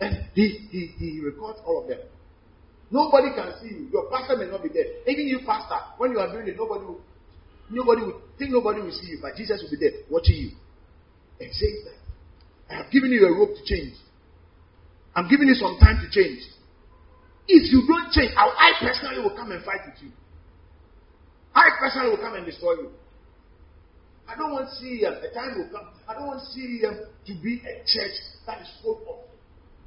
And 0.00 0.28
he, 0.34 0.68
he, 0.70 0.86
he 0.98 1.20
records 1.24 1.60
all 1.64 1.82
of 1.82 1.88
them. 1.88 2.00
Nobody 2.90 3.34
can 3.34 3.54
see 3.62 3.74
you. 3.74 3.88
Your 3.90 4.10
pastor 4.10 4.36
may 4.36 4.46
not 4.46 4.62
be 4.62 4.68
there. 4.68 5.02
Even 5.08 5.26
you, 5.26 5.40
pastor, 5.46 5.80
when 5.96 6.12
you 6.12 6.18
are 6.18 6.30
doing 6.30 6.46
it, 6.46 6.56
nobody 6.56 6.84
will, 6.84 7.00
nobody 7.70 8.02
will 8.02 8.20
think 8.38 8.52
nobody 8.52 8.82
will 8.82 8.92
see 8.92 9.16
you, 9.16 9.18
but 9.20 9.34
Jesus 9.34 9.62
will 9.62 9.70
be 9.70 9.80
there 9.80 10.04
watching 10.10 10.36
you. 10.36 10.50
Says 11.38 11.84
that 11.84 12.74
I 12.74 12.82
have 12.82 12.90
given 12.90 13.10
you 13.10 13.26
a 13.26 13.32
rope 13.32 13.54
to 13.56 13.64
change. 13.64 13.94
I'm 15.14 15.28
giving 15.28 15.48
you 15.48 15.54
some 15.54 15.78
time 15.78 16.02
to 16.04 16.08
change. 16.10 16.42
If 17.48 17.72
you 17.72 17.86
don't 17.86 18.10
change, 18.12 18.32
I 18.36 18.72
personally 18.80 19.22
will 19.22 19.36
come 19.36 19.52
and 19.52 19.64
fight 19.64 19.80
with 19.86 20.02
you. 20.02 20.10
I 21.54 21.68
personally 21.78 22.10
will 22.10 22.20
come 22.20 22.34
and 22.34 22.44
destroy 22.44 22.72
you. 22.72 22.90
I 24.28 24.36
don't 24.36 24.52
want 24.52 24.68
see 24.76 25.04
um, 25.06 25.14
a 25.14 25.32
time 25.32 25.56
will 25.56 25.70
come. 25.70 25.88
I 26.08 26.14
don't 26.14 26.26
want 26.26 26.42
see 26.52 26.82
um, 26.86 26.98
to 27.26 27.32
be 27.40 27.62
a 27.62 27.80
church 27.86 28.16
that 28.46 28.60
is 28.60 28.68
full 28.82 29.00
of 29.08 29.26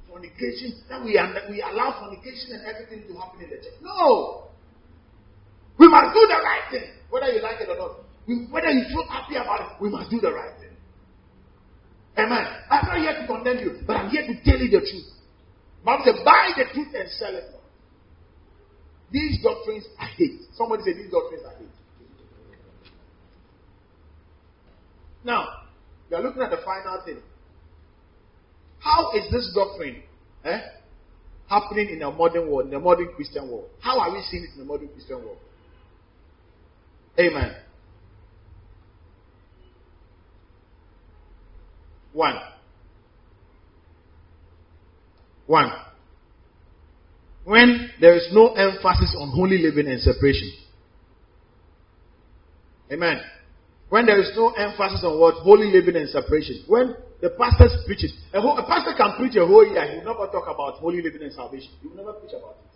fornication, 0.10 0.74
that 0.90 1.04
we, 1.04 1.20
we 1.50 1.62
allow 1.62 2.00
fornication 2.00 2.58
and 2.58 2.66
everything 2.66 3.08
to 3.08 3.14
happen 3.20 3.44
in 3.44 3.50
the 3.50 3.58
church. 3.58 3.78
No! 3.82 4.48
We 5.78 5.88
must 5.88 6.14
do 6.14 6.28
the 6.28 6.40
right 6.44 6.66
thing, 6.72 6.90
whether 7.10 7.28
you 7.32 7.42
like 7.42 7.62
it 7.62 7.70
or 7.70 7.78
not. 7.78 7.92
We, 8.28 8.48
whether 8.52 8.70
you 8.70 8.84
feel 8.90 9.06
happy 9.08 9.36
about 9.36 9.62
it, 9.62 9.82
we 9.82 9.90
must 9.90 10.10
do 10.10 10.20
the 10.20 10.32
right 10.32 10.52
thing. 10.58 10.59
Amen. 12.17 12.45
I'm 12.69 12.86
not 12.86 12.98
here 12.98 13.22
to 13.22 13.28
condemn 13.28 13.60
you, 13.60 13.80
but 13.86 13.95
I'm 13.95 14.10
here 14.10 14.26
to 14.28 14.43
tell 14.43 14.60
you 14.60 14.69
the 14.69 14.80
truth. 14.80 15.06
Bible 15.84 16.04
says, 16.06 16.15
buy 16.26 16.52
the 16.58 16.65
truth 16.74 16.93
and 16.93 17.10
sell 17.12 17.36
it. 17.36 17.45
These 19.12 19.41
doctrines 19.41 19.86
I 20.00 20.06
hate. 20.06 20.41
Somebody 20.54 20.84
say 20.84 20.93
these 20.93 21.12
doctrines 21.12 21.43
I 21.48 21.58
hate. 21.58 21.67
Now, 25.24 25.48
we 26.10 26.15
are 26.15 26.22
looking 26.22 26.41
at 26.41 26.52
the 26.52 26.60
final 26.63 27.02
thing. 27.06 27.19
How 28.80 29.12
is 29.12 29.30
this 29.32 29.52
doctrine 29.54 30.04
eh, 30.45 30.60
happening 31.50 31.89
in 31.89 32.02
a 32.02 32.12
modern 32.12 32.50
world, 32.50 32.67
in 32.67 32.74
a 32.74 32.80
modern 32.80 33.10
Christian 33.15 33.50
world? 33.50 33.69
How 33.80 34.00
are 34.00 34.12
we 34.12 34.22
seeing 34.30 34.43
it 34.43 34.50
in 34.54 34.60
the 34.60 34.65
modern 34.65 34.89
Christian 34.89 35.17
world? 35.17 35.38
Amen. 37.19 37.56
One. 42.20 42.36
One. 45.48 45.72
When 47.46 47.92
there 48.02 48.14
is 48.14 48.28
no 48.34 48.56
emphasis 48.56 49.16
on 49.18 49.32
holy 49.32 49.60
living 49.60 49.88
and 49.88 50.02
separation. 50.02 50.52
Amen. 52.92 53.22
When 53.88 54.06
there 54.06 54.20
is 54.20 54.32
no 54.36 54.50
emphasis 54.50 55.02
on 55.06 55.18
what? 55.18 55.36
Holy 55.36 55.72
living 55.72 55.96
and 55.96 56.10
separation. 56.10 56.66
When 56.68 56.94
the 57.22 57.30
pastors 57.30 57.72
preach 57.86 58.04
it. 58.04 58.12
A, 58.34 58.42
whole, 58.42 58.58
a 58.58 58.68
pastor 58.68 58.96
can 58.98 59.16
preach 59.16 59.38
a 59.38 59.48
whole 59.48 59.66
year. 59.66 59.90
He 59.90 60.00
will 60.00 60.14
never 60.14 60.28
talk 60.30 60.54
about 60.54 60.74
holy 60.84 61.02
living 61.02 61.22
and 61.22 61.32
salvation. 61.32 61.72
He 61.82 61.88
will 61.88 61.96
never 61.96 62.12
preach 62.20 62.34
about 62.34 62.58
it. 62.60 62.76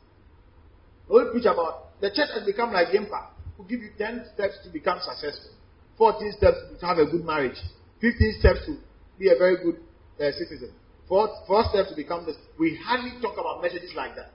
He 1.08 1.14
will 1.14 1.32
preach 1.34 1.46
about 1.52 2.00
the 2.00 2.08
church 2.12 2.32
has 2.34 2.46
become 2.46 2.72
like 2.72 2.96
Impa. 2.96 3.28
Who 3.58 3.66
give 3.68 3.82
you 3.82 3.90
10 3.98 4.24
steps 4.36 4.56
to 4.64 4.70
become 4.72 5.00
successful. 5.04 5.52
14 5.98 6.32
steps 6.38 6.58
to 6.80 6.86
have 6.86 6.98
a 6.98 7.06
good 7.06 7.26
marriage. 7.26 7.60
15 8.00 8.40
steps 8.40 8.60
to 8.68 8.78
be 9.24 9.32
a 9.32 9.38
very 9.40 9.58
good 9.64 9.80
uh, 10.20 10.32
citizen. 10.36 10.76
Four, 11.08 11.30
four 11.48 11.64
steps 11.72 11.90
to 11.90 11.96
become 11.96 12.26
this. 12.26 12.36
We 12.60 12.78
hardly 12.84 13.12
talk 13.22 13.40
about 13.40 13.62
messages 13.62 13.92
like 13.96 14.16
that. 14.16 14.32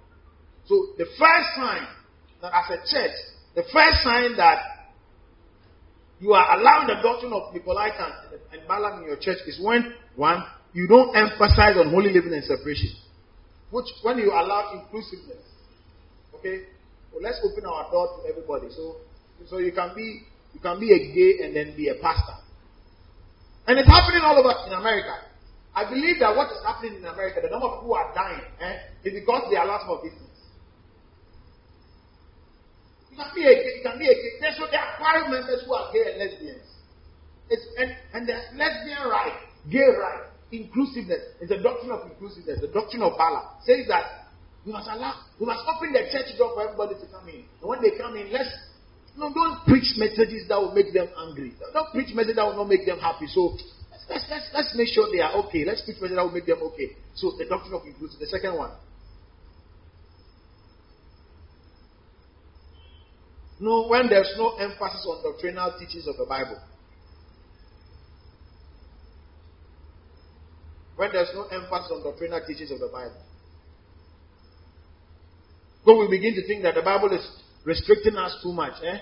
So 0.67 0.97
the 0.97 1.05
first 1.05 1.49
sign 1.57 1.85
that 2.41 2.53
as 2.53 2.67
a 2.73 2.81
church, 2.89 3.17
the 3.55 3.65
first 3.73 4.01
sign 4.03 4.37
that 4.37 4.59
you 6.21 6.33
are 6.33 6.59
allowing 6.59 6.89
the 6.89 7.01
doctrine 7.03 7.33
of 7.33 7.55
Nicolaitans 7.55 8.33
and 8.53 8.67
Balaam 8.67 9.03
in 9.03 9.09
your 9.09 9.17
church 9.17 9.39
is 9.47 9.61
when 9.63 9.93
one 10.17 10.43
you 10.73 10.89
don't 10.89 11.15
emphasize 11.17 11.77
on 11.77 11.91
holy 11.91 12.13
living 12.13 12.33
and 12.33 12.45
separation, 12.45 12.91
which 13.71 13.87
when 14.03 14.19
you 14.19 14.31
allow 14.33 14.73
inclusiveness. 14.73 15.45
Okay, 16.35 16.65
well, 17.13 17.23
let's 17.23 17.41
open 17.45 17.65
our 17.65 17.91
door 17.91 18.19
to 18.19 18.29
everybody. 18.29 18.69
So, 18.71 18.97
so 19.49 19.59
you 19.59 19.73
can 19.73 19.95
be 19.95 20.23
you 20.53 20.61
can 20.61 20.81
be 20.81 20.93
a 20.93 20.99
gay 20.99 21.45
and 21.47 21.57
then 21.57 21.77
be 21.77 21.89
a 21.89 21.95
pastor, 21.95 22.35
and 23.69 23.77
it's 23.77 23.89
happening 23.89 24.25
all 24.25 24.41
over 24.41 24.57
in 24.65 24.73
America. 24.73 25.29
I 25.77 25.85
believe 25.85 26.19
that 26.25 26.33
what 26.35 26.49
is 26.51 26.59
happening 26.65 26.97
in 26.97 27.05
America, 27.05 27.45
the 27.45 27.53
number 27.53 27.69
of 27.69 27.85
people 27.85 27.93
who 27.93 28.01
are 28.01 28.11
dying, 28.17 28.41
eh, 28.65 29.05
is 29.05 29.13
because 29.13 29.45
they 29.53 29.61
are 29.61 29.69
some 29.69 29.87
for 29.87 30.01
things. 30.01 30.17
You 33.13 33.17
can 33.21 33.31
be 33.37 33.45
a 33.45 33.53
you 33.53 33.83
can 33.85 33.99
be 34.01 34.09
a. 34.09 34.15
There's, 34.41 34.57
so 34.57 34.65
there 34.73 34.81
are 34.81 34.97
choir 34.97 35.29
members 35.29 35.63
who 35.69 35.73
are 35.77 35.93
gay 35.93 36.01
and 36.09 36.17
lesbians. 36.17 36.65
It's, 37.53 37.65
and, 37.77 37.93
and 38.13 38.23
the 38.29 38.37
lesbian 38.57 39.05
right, 39.05 39.37
gay 39.69 39.89
right, 40.01 40.33
inclusiveness 40.51 41.37
is 41.41 41.49
the 41.49 41.61
doctrine 41.61 41.93
of 41.93 42.09
inclusiveness, 42.09 42.61
the 42.61 42.73
doctrine 42.73 43.03
of 43.03 43.17
Bala 43.17 43.57
says 43.65 43.85
that 43.89 44.33
we 44.65 44.73
must 44.73 44.89
allow, 44.89 45.15
we 45.41 45.47
must 45.47 45.65
open 45.69 45.93
the 45.93 46.09
church 46.13 46.37
door 46.37 46.53
for 46.57 46.65
everybody 46.65 46.97
to 47.01 47.07
come 47.13 47.29
in. 47.29 47.45
And 47.61 47.69
when 47.69 47.81
they 47.81 47.97
come 47.97 48.17
in, 48.17 48.33
let's 48.33 48.49
no, 49.19 49.35
don't 49.35 49.67
preach 49.67 49.99
messages 49.99 50.47
that 50.49 50.57
will 50.57 50.73
make 50.73 50.95
them 50.95 51.09
angry. 51.27 51.53
Don't 51.75 51.91
preach 51.93 52.15
messages 52.15 52.37
that 52.37 52.47
will 52.47 52.57
not 52.57 52.69
make 52.69 52.87
them 52.87 52.99
happy. 52.99 53.27
So 53.27 53.59
Let's, 54.09 54.25
let's, 54.31 54.49
let's 54.55 54.73
make 54.75 54.89
sure 54.89 55.07
they 55.13 55.21
are 55.21 55.35
okay. 55.45 55.65
Let's 55.65 55.83
preach 55.83 55.97
messages 56.01 56.17
that 56.17 56.25
will 56.25 56.33
make 56.33 56.47
them 56.47 56.63
okay. 56.73 56.97
So 57.15 57.33
the 57.37 57.45
doctrine 57.45 57.75
of 57.75 57.87
inclusion. 57.87 58.17
The 58.19 58.27
second 58.27 58.57
one. 58.57 58.71
No, 63.61 63.89
when 63.89 64.09
there's 64.09 64.33
no 64.39 64.55
emphasis 64.57 65.05
on 65.07 65.23
doctrinal 65.23 65.75
teachings 65.79 66.07
of 66.07 66.17
the 66.17 66.25
Bible. 66.25 66.59
When 70.97 71.13
there's 71.13 71.31
no 71.35 71.45
emphasis 71.45 71.93
on 71.93 72.03
doctrinal 72.03 72.41
teachings 72.47 72.71
of 72.71 72.79
the 72.79 72.89
Bible. 72.89 73.21
When 75.85 75.99
we 75.99 76.09
begin 76.09 76.35
to 76.35 76.47
think 76.47 76.63
that 76.63 76.77
the 76.77 76.83
Bible 76.83 77.13
is 77.13 77.27
restricting 77.65 78.17
us 78.17 78.37
too 78.43 78.53
much, 78.53 78.75
eh? 78.83 78.99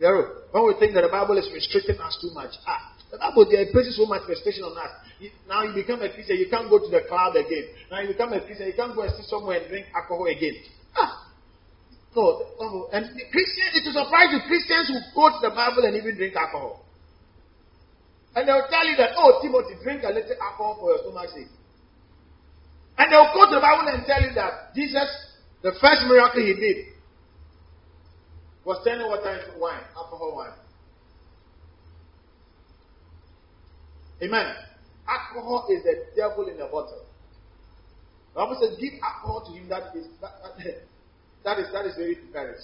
When 0.00 0.66
we 0.66 0.74
think 0.78 0.94
that 0.94 1.02
the 1.02 1.12
Bible 1.12 1.38
is 1.38 1.48
restricting 1.52 1.98
us 2.00 2.18
too 2.20 2.30
much, 2.34 2.50
ah, 2.66 2.94
the 3.10 3.18
Bible 3.18 3.46
there 3.50 3.70
places 3.70 3.96
so 3.96 4.06
much 4.06 4.26
restriction 4.28 4.64
on 4.64 4.74
us. 4.76 4.90
now 5.46 5.62
you 5.62 5.72
become 5.72 6.02
a 6.02 6.10
Christian, 6.10 6.36
you 6.36 6.50
can't 6.50 6.68
go 6.68 6.78
to 6.82 6.90
the 6.90 7.06
club 7.06 7.36
again. 7.36 7.70
Now 7.90 8.00
you 8.02 8.08
become 8.08 8.32
a 8.32 8.40
Christian, 8.42 8.66
you 8.66 8.74
can't 8.74 8.94
go 8.94 9.02
and 9.02 9.14
sit 9.14 9.26
somewhere 9.26 9.62
and 9.62 9.68
drink 9.70 9.86
alcohol 9.94 10.26
again. 10.26 10.58
Ah, 10.98 11.30
No, 12.14 12.46
oh, 12.58 12.88
and 12.92 13.06
the 13.10 13.26
Christian, 13.30 13.66
it 13.74 13.86
is 13.86 13.94
surprising 13.94 14.42
Christians 14.46 14.90
who 14.90 14.98
quote 15.14 15.42
the 15.42 15.50
Bible 15.50 15.82
and 15.82 15.94
even 15.98 16.14
drink 16.14 16.34
alcohol. 16.34 16.86
And 18.34 18.46
they'll 18.46 18.66
tell 18.70 18.86
you 18.86 18.96
that, 18.98 19.14
oh, 19.18 19.38
Timothy, 19.42 19.78
drink 19.82 20.02
a 20.02 20.10
little 20.10 20.38
alcohol 20.42 20.78
for 20.78 20.90
your 20.90 21.00
stomach's 21.06 21.34
sake. 21.34 21.54
And 22.98 23.10
they'll 23.10 23.30
quote 23.34 23.50
the 23.50 23.62
Bible 23.62 23.90
and 23.90 24.06
tell 24.06 24.22
you 24.22 24.34
that 24.34 24.74
Jesus, 24.74 25.06
the 25.62 25.74
first 25.82 26.06
miracle 26.06 26.42
he 26.42 26.54
did, 26.54 26.93
was 28.64 28.82
turning 28.84 29.06
water 29.06 29.40
into 29.40 29.58
wine, 29.58 29.82
alcohol 29.96 30.36
wine. 30.36 30.52
Amen. 34.22 34.54
Alcohol 35.06 35.66
is 35.70 35.82
the 35.82 36.06
devil 36.16 36.48
in 36.48 36.54
a 36.60 36.66
bottle. 36.66 37.04
The 38.32 38.40
Bible 38.40 38.58
says, 38.60 38.78
give 38.80 38.94
alcohol 39.02 39.44
to 39.46 39.52
him 39.52 39.68
that 39.68 39.94
is 39.94 40.06
that, 40.20 40.32
that, 40.42 40.64
that 41.44 41.58
is 41.58 41.72
that 41.72 41.86
is 41.86 41.96
very 41.96 42.16
perish. 42.32 42.62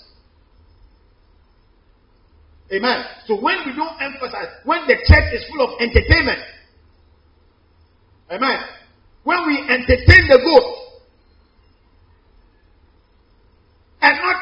Amen. 2.73 3.05
So 3.27 3.41
when 3.41 3.59
we 3.67 3.75
don't 3.75 4.01
emphasize, 4.01 4.49
when 4.65 4.87
the 4.87 4.95
church 4.95 5.35
is 5.35 5.45
full 5.51 5.67
of 5.67 5.81
entertainment, 5.81 6.39
amen. 8.31 8.59
When 9.25 9.47
we 9.47 9.59
entertain 9.69 10.29
the 10.29 10.39
goat 10.39 10.77
and 14.03 14.19
not 14.23 14.37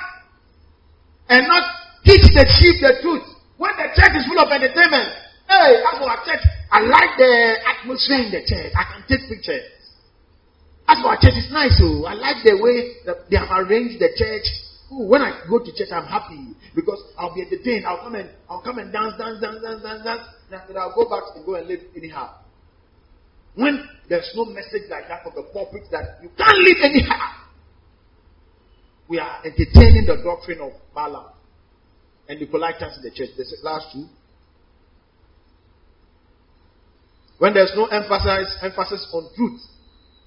and 1.28 1.48
not 1.48 1.64
teach 2.04 2.24
the 2.32 2.44
sheep 2.58 2.80
the 2.80 2.98
truth, 3.00 3.24
when 3.56 3.72
the 3.76 3.88
church 3.92 4.14
is 4.16 4.24
full 4.24 4.40
of 4.40 4.48
entertainment, 4.48 5.08
hey, 5.48 5.82
as 5.82 5.94
for 5.98 6.08
our 6.08 6.24
church, 6.24 6.44
I 6.70 6.80
like 6.80 7.16
the 7.18 7.32
atmosphere 7.64 8.22
in 8.24 8.30
the 8.32 8.42
church. 8.46 8.72
I 8.76 8.84
can 8.92 9.00
take 9.08 9.28
pictures. 9.28 9.66
As 10.88 11.02
for 11.04 11.12
our 11.12 11.20
church, 11.20 11.36
it's 11.36 11.52
nice. 11.52 11.76
Oh, 11.82 12.04
I 12.08 12.14
like 12.14 12.40
the 12.44 12.56
way 12.56 12.96
they 13.28 13.36
have 13.36 13.52
arranged 13.52 14.00
the 14.00 14.08
church. 14.16 14.46
Ooh, 14.88 15.04
when 15.04 15.20
I 15.20 15.44
go 15.50 15.58
to 15.60 15.70
church, 15.76 15.92
I'm 15.92 16.08
happy 16.08 16.56
because 16.74 17.02
I'll 17.18 17.34
be 17.34 17.42
entertained. 17.42 17.84
I'll 17.84 18.00
come 18.00 18.14
and 18.14 18.30
I'll 18.48 18.62
come 18.62 18.78
and 18.78 18.92
dance, 18.92 19.14
dance, 19.18 19.40
dance, 19.40 19.60
dance, 19.60 19.82
dance, 19.82 20.04
dance. 20.04 20.24
Then 20.48 20.76
I'll 20.80 20.94
go 20.94 21.04
back 21.10 21.28
and 21.36 21.44
go 21.44 21.56
and 21.56 21.68
live 21.68 21.80
anyhow. 21.94 22.32
When 23.54 23.84
there's 24.08 24.30
no 24.34 24.46
message 24.46 24.88
like 24.88 25.08
that 25.08 25.24
from 25.24 25.32
the 25.34 25.42
pulpit 25.52 25.82
that 25.90 26.22
you 26.22 26.30
can't 26.38 26.56
live 26.56 26.78
anyhow, 26.80 27.47
we 29.08 29.18
are 29.18 29.40
entertaining 29.44 30.04
the 30.06 30.20
doctrine 30.22 30.60
of 30.60 30.72
Balaam 30.94 31.32
and 32.28 32.38
the 32.38 32.46
Nicolaitans 32.46 32.98
in 32.98 33.02
the 33.02 33.10
church. 33.10 33.30
This 33.36 33.54
last 33.62 33.86
two. 33.92 34.06
When 37.38 37.54
there's 37.54 37.72
no 37.74 37.86
emphasis, 37.86 38.56
emphasis 38.62 39.08
on 39.14 39.30
truth 39.34 39.60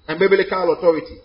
and 0.08 0.18
biblical 0.18 0.72
authority. 0.72 1.18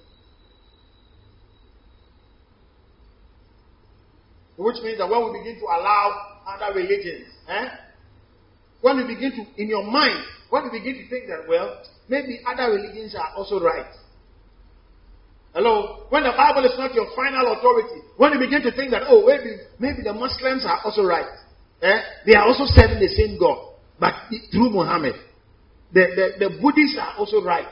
Which 4.57 4.77
means 4.83 4.97
that 4.97 5.09
when 5.09 5.31
we 5.31 5.39
begin 5.39 5.59
to 5.59 5.65
allow 5.65 6.41
other 6.47 6.73
religions, 6.75 7.27
eh? 7.47 7.69
when 8.81 8.97
you 8.97 9.07
begin 9.07 9.31
to, 9.31 9.61
in 9.61 9.69
your 9.69 9.83
mind, 9.83 10.23
when 10.49 10.65
you 10.65 10.71
begin 10.71 10.95
to 10.95 11.09
think 11.09 11.27
that, 11.27 11.47
well, 11.47 11.81
maybe 12.09 12.39
other 12.45 12.71
religions 12.73 13.15
are 13.15 13.33
also 13.35 13.59
right. 13.59 13.85
Hello? 15.57 16.05
When 16.13 16.21
the 16.21 16.37
Bible 16.37 16.69
is 16.69 16.77
not 16.77 16.93
your 16.93 17.09
final 17.17 17.57
authority, 17.57 18.05
when 18.21 18.29
you 18.29 18.37
begin 18.37 18.61
to 18.61 18.69
think 18.77 18.93
that, 18.93 19.09
oh, 19.09 19.25
maybe, 19.25 19.57
maybe 19.81 20.05
the 20.05 20.13
Muslims 20.13 20.61
are 20.69 20.85
also 20.85 21.01
right. 21.01 21.25
Eh? 21.81 21.97
They 22.29 22.37
are 22.37 22.45
also 22.45 22.69
serving 22.69 23.01
the 23.01 23.09
same 23.09 23.41
God, 23.41 23.73
but 23.97 24.13
through 24.53 24.69
Muhammad. 24.69 25.17
The, 25.97 26.05
the, 26.13 26.25
the 26.45 26.49
Buddhists 26.61 27.01
are 27.01 27.17
also 27.17 27.41
right. 27.41 27.65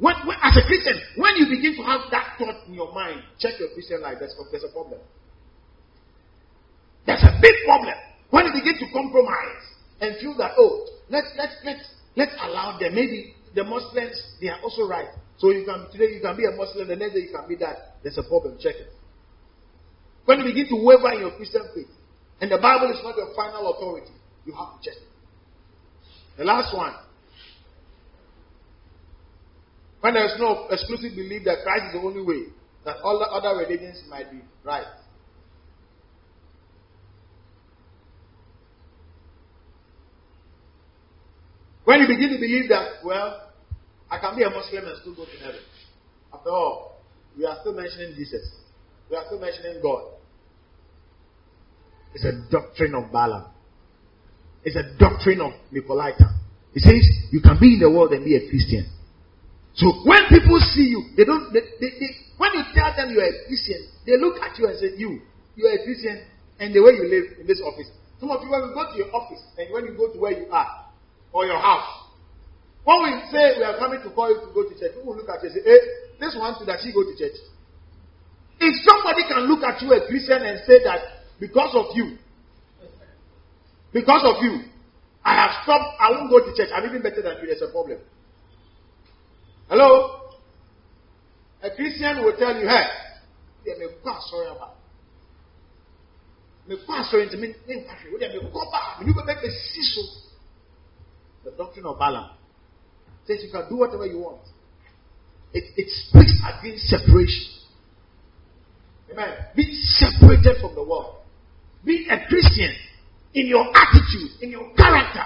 When, 0.00 0.16
when, 0.24 0.40
as 0.40 0.56
a 0.56 0.64
Christian, 0.64 0.96
when 1.20 1.36
you 1.36 1.44
begin 1.52 1.76
to 1.76 1.84
have 1.84 2.08
that 2.08 2.40
thought 2.40 2.56
in 2.68 2.72
your 2.72 2.88
mind, 2.96 3.20
check 3.36 3.60
your 3.60 3.68
Christian 3.76 4.00
life. 4.00 4.16
There's, 4.16 4.32
there's 4.48 4.64
a 4.64 4.72
problem. 4.72 5.04
There's 7.04 7.20
a 7.20 7.36
big 7.36 7.52
problem. 7.68 8.00
When 8.32 8.48
you 8.48 8.52
begin 8.56 8.80
to 8.80 8.86
compromise 8.96 9.64
and 10.00 10.16
feel 10.24 10.32
that, 10.40 10.56
oh, 10.56 10.88
let's, 11.12 11.28
let's, 11.36 11.52
let's, 11.68 11.84
let's 12.16 12.32
allow 12.40 12.80
them. 12.80 12.94
Maybe 12.96 13.36
the 13.52 13.64
Muslims, 13.64 14.16
they 14.40 14.48
are 14.48 14.60
also 14.64 14.88
right. 14.88 15.12
So 15.38 15.50
you 15.50 15.64
can, 15.64 15.90
today 15.92 16.14
you 16.14 16.20
can 16.20 16.36
be 16.36 16.44
a 16.46 16.52
Muslim, 16.52 16.88
the 16.88 16.96
next 16.96 17.14
day 17.14 17.20
you 17.20 17.32
can 17.34 17.46
be 17.48 17.56
that. 17.56 18.00
There's 18.02 18.16
a 18.18 18.22
problem. 18.22 18.56
Check 18.60 18.76
it. 18.76 18.92
When 20.24 20.38
you 20.40 20.44
begin 20.44 20.68
to 20.68 20.84
waver 20.84 21.12
in 21.12 21.20
your 21.20 21.36
Christian 21.36 21.62
faith, 21.74 21.88
and 22.40 22.50
the 22.50 22.58
Bible 22.58 22.90
is 22.90 23.00
not 23.02 23.16
your 23.16 23.34
final 23.34 23.72
authority, 23.72 24.12
you 24.44 24.52
have 24.52 24.80
to 24.80 24.90
check 24.90 24.96
it. 24.96 25.08
The 26.38 26.44
last 26.44 26.74
one, 26.74 26.94
when 30.00 30.14
there 30.14 30.26
is 30.26 30.34
no 30.38 30.68
exclusive 30.70 31.16
belief 31.16 31.44
that 31.44 31.58
Christ 31.64 31.86
is 31.86 31.92
the 32.00 32.06
only 32.06 32.22
way, 32.22 32.52
that 32.84 32.96
all 33.02 33.18
the 33.18 33.26
other 33.26 33.58
religions 33.58 34.02
might 34.08 34.30
be 34.30 34.40
right. 34.64 34.86
When 41.84 42.00
you 42.00 42.08
begin 42.08 42.30
to 42.30 42.38
believe 42.38 42.68
that, 42.68 43.04
well, 43.04 43.45
I 44.16 44.18
can 44.18 44.36
be 44.36 44.42
a 44.44 44.50
Muslim 44.50 44.86
and 44.86 44.96
still 45.00 45.14
go 45.14 45.26
to 45.26 45.36
heaven. 45.44 45.60
After 46.32 46.48
all, 46.48 46.96
we 47.36 47.44
are 47.44 47.58
still 47.60 47.74
mentioning 47.74 48.14
Jesus. 48.16 48.48
We 49.10 49.16
are 49.16 49.24
still 49.26 49.38
mentioning 49.38 49.76
God. 49.82 50.08
It's 52.14 52.24
a 52.24 52.32
doctrine 52.50 52.94
of 52.94 53.12
Balaam. 53.12 53.52
It's 54.64 54.74
a 54.74 54.96
doctrine 54.96 55.42
of 55.42 55.52
Nicolaitan. 55.68 56.32
He 56.72 56.80
says 56.80 57.04
you 57.30 57.42
can 57.42 57.60
be 57.60 57.74
in 57.76 57.80
the 57.80 57.90
world 57.90 58.12
and 58.12 58.24
be 58.24 58.36
a 58.36 58.48
Christian. 58.48 58.88
So 59.74 59.92
when 60.08 60.24
people 60.32 60.58
see 60.72 60.88
you, 60.88 61.12
they 61.14 61.24
don't. 61.24 61.52
They, 61.52 61.60
they, 61.60 61.92
they, 62.00 62.10
when 62.40 62.56
you 62.56 62.64
tell 62.72 62.96
them 62.96 63.12
you 63.12 63.20
are 63.20 63.28
a 63.28 63.36
Christian, 63.46 63.84
they 64.06 64.16
look 64.16 64.40
at 64.40 64.56
you 64.58 64.66
and 64.66 64.78
say, 64.80 64.96
"You, 64.96 65.20
you 65.56 65.66
are 65.68 65.76
a 65.76 65.84
Christian," 65.84 66.24
and 66.58 66.72
the 66.74 66.80
way 66.80 66.96
you 66.96 67.04
live 67.04 67.40
in 67.40 67.46
this 67.46 67.60
office. 67.60 67.92
Some 68.18 68.30
of 68.30 68.42
you, 68.42 68.48
when 68.48 68.64
you 68.64 68.72
go 68.72 68.90
to 68.90 68.96
your 68.96 69.12
office 69.14 69.44
and 69.58 69.68
when 69.72 69.84
you 69.84 69.92
go 69.92 70.10
to 70.10 70.18
where 70.18 70.32
you 70.32 70.48
are 70.50 70.88
or 71.32 71.44
your 71.44 71.60
house, 71.60 72.05
when 72.86 73.02
we 73.02 73.10
say 73.34 73.58
we 73.58 73.64
are 73.66 73.76
coming 73.82 73.98
to 74.00 74.10
call 74.14 74.30
you 74.30 74.38
to 74.38 74.46
go 74.54 74.62
to 74.62 74.70
church, 74.78 74.94
people 74.94 75.10
will 75.10 75.18
look 75.18 75.28
at 75.28 75.42
you 75.42 75.50
and 75.50 75.58
say, 75.58 75.62
"Hey, 75.66 75.80
this 76.22 76.38
one 76.38 76.54
does 76.54 76.84
he 76.86 76.94
go 76.94 77.02
to 77.02 77.18
church?" 77.18 77.34
If 78.62 78.74
somebody 78.86 79.26
can 79.26 79.50
look 79.50 79.66
at 79.66 79.82
you 79.82 79.92
a 79.92 80.06
Christian 80.06 80.46
and 80.46 80.62
say 80.64 80.78
that 80.86 81.26
because 81.40 81.74
of 81.74 81.96
you, 81.98 82.16
because 83.92 84.22
of 84.22 84.40
you, 84.40 84.70
I 85.24 85.34
have 85.34 85.64
stopped, 85.64 85.98
I 85.98 86.12
won't 86.12 86.30
go 86.30 86.38
to 86.38 86.54
church. 86.54 86.70
I'm 86.72 86.86
even 86.86 87.02
better 87.02 87.22
than 87.22 87.42
you. 87.42 87.50
There's 87.50 87.62
a 87.62 87.72
problem. 87.72 87.98
Hello? 89.68 90.30
A 91.64 91.70
Christian 91.74 92.22
will 92.22 92.36
tell 92.38 92.54
you, 92.54 92.68
hey, 92.68 92.86
yeah, 93.66 93.74
me 93.82 93.86
sorry 94.30 94.46
about. 94.46 94.76
Me 96.68 96.76
sorry 97.10 97.24
into 97.24 97.36
me, 97.36 97.52
me 97.66 97.82
kwa 97.82 97.98
sorry. 97.98 98.30
Me 98.30 98.50
kwa 98.52 98.64
ba, 98.70 99.04
me 99.04 99.10
you 99.10 99.24
make 99.26 99.42
a 99.42 99.50
siso. 99.50 100.02
The 101.42 101.50
doctrine 101.50 101.86
of 101.86 101.98
Balaam 101.98 102.45
says 103.26 103.42
you 103.42 103.50
can 103.50 103.68
do 103.68 103.76
whatever 103.76 104.06
you 104.06 104.18
want. 104.18 104.40
It, 105.52 105.64
it 105.76 105.88
speaks 105.90 106.32
against 106.42 106.86
separation. 106.86 107.44
Amen. 109.12 109.34
Be 109.54 109.74
separated 109.74 110.60
from 110.60 110.74
the 110.74 110.84
world. 110.84 111.16
Be 111.84 112.08
a 112.10 112.26
Christian 112.28 112.74
in 113.34 113.46
your 113.46 113.66
attitude, 113.74 114.42
in 114.42 114.50
your 114.50 114.72
character. 114.74 115.24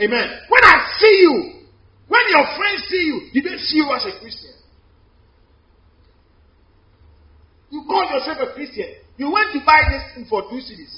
Amen. 0.00 0.28
When 0.48 0.64
I 0.64 0.92
see 0.98 1.18
you, 1.20 1.52
when 2.08 2.22
your 2.28 2.44
friends 2.56 2.82
see 2.88 3.04
you, 3.06 3.30
did 3.32 3.44
they 3.44 3.58
see 3.58 3.76
you 3.76 3.88
as 3.94 4.04
a 4.06 4.18
Christian? 4.20 4.52
You 7.70 7.84
call 7.86 8.04
yourself 8.10 8.38
a 8.50 8.52
Christian. 8.54 8.94
You 9.16 9.30
went 9.30 9.52
to 9.52 9.60
buy 9.64 9.80
this 9.88 10.14
thing 10.14 10.26
for 10.28 10.42
two 10.42 10.60
cedis. 10.60 10.92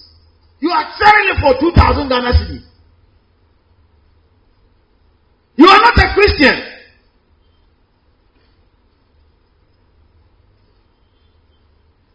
You 0.60 0.70
are 0.70 0.86
selling 0.96 1.28
it 1.30 1.38
for 1.38 1.60
2,000 1.60 2.08
Ghana 2.08 2.32
cedis. 2.32 2.73
You 5.56 5.66
are 5.66 5.78
not 5.78 5.96
a 5.96 6.14
Christian. 6.14 6.74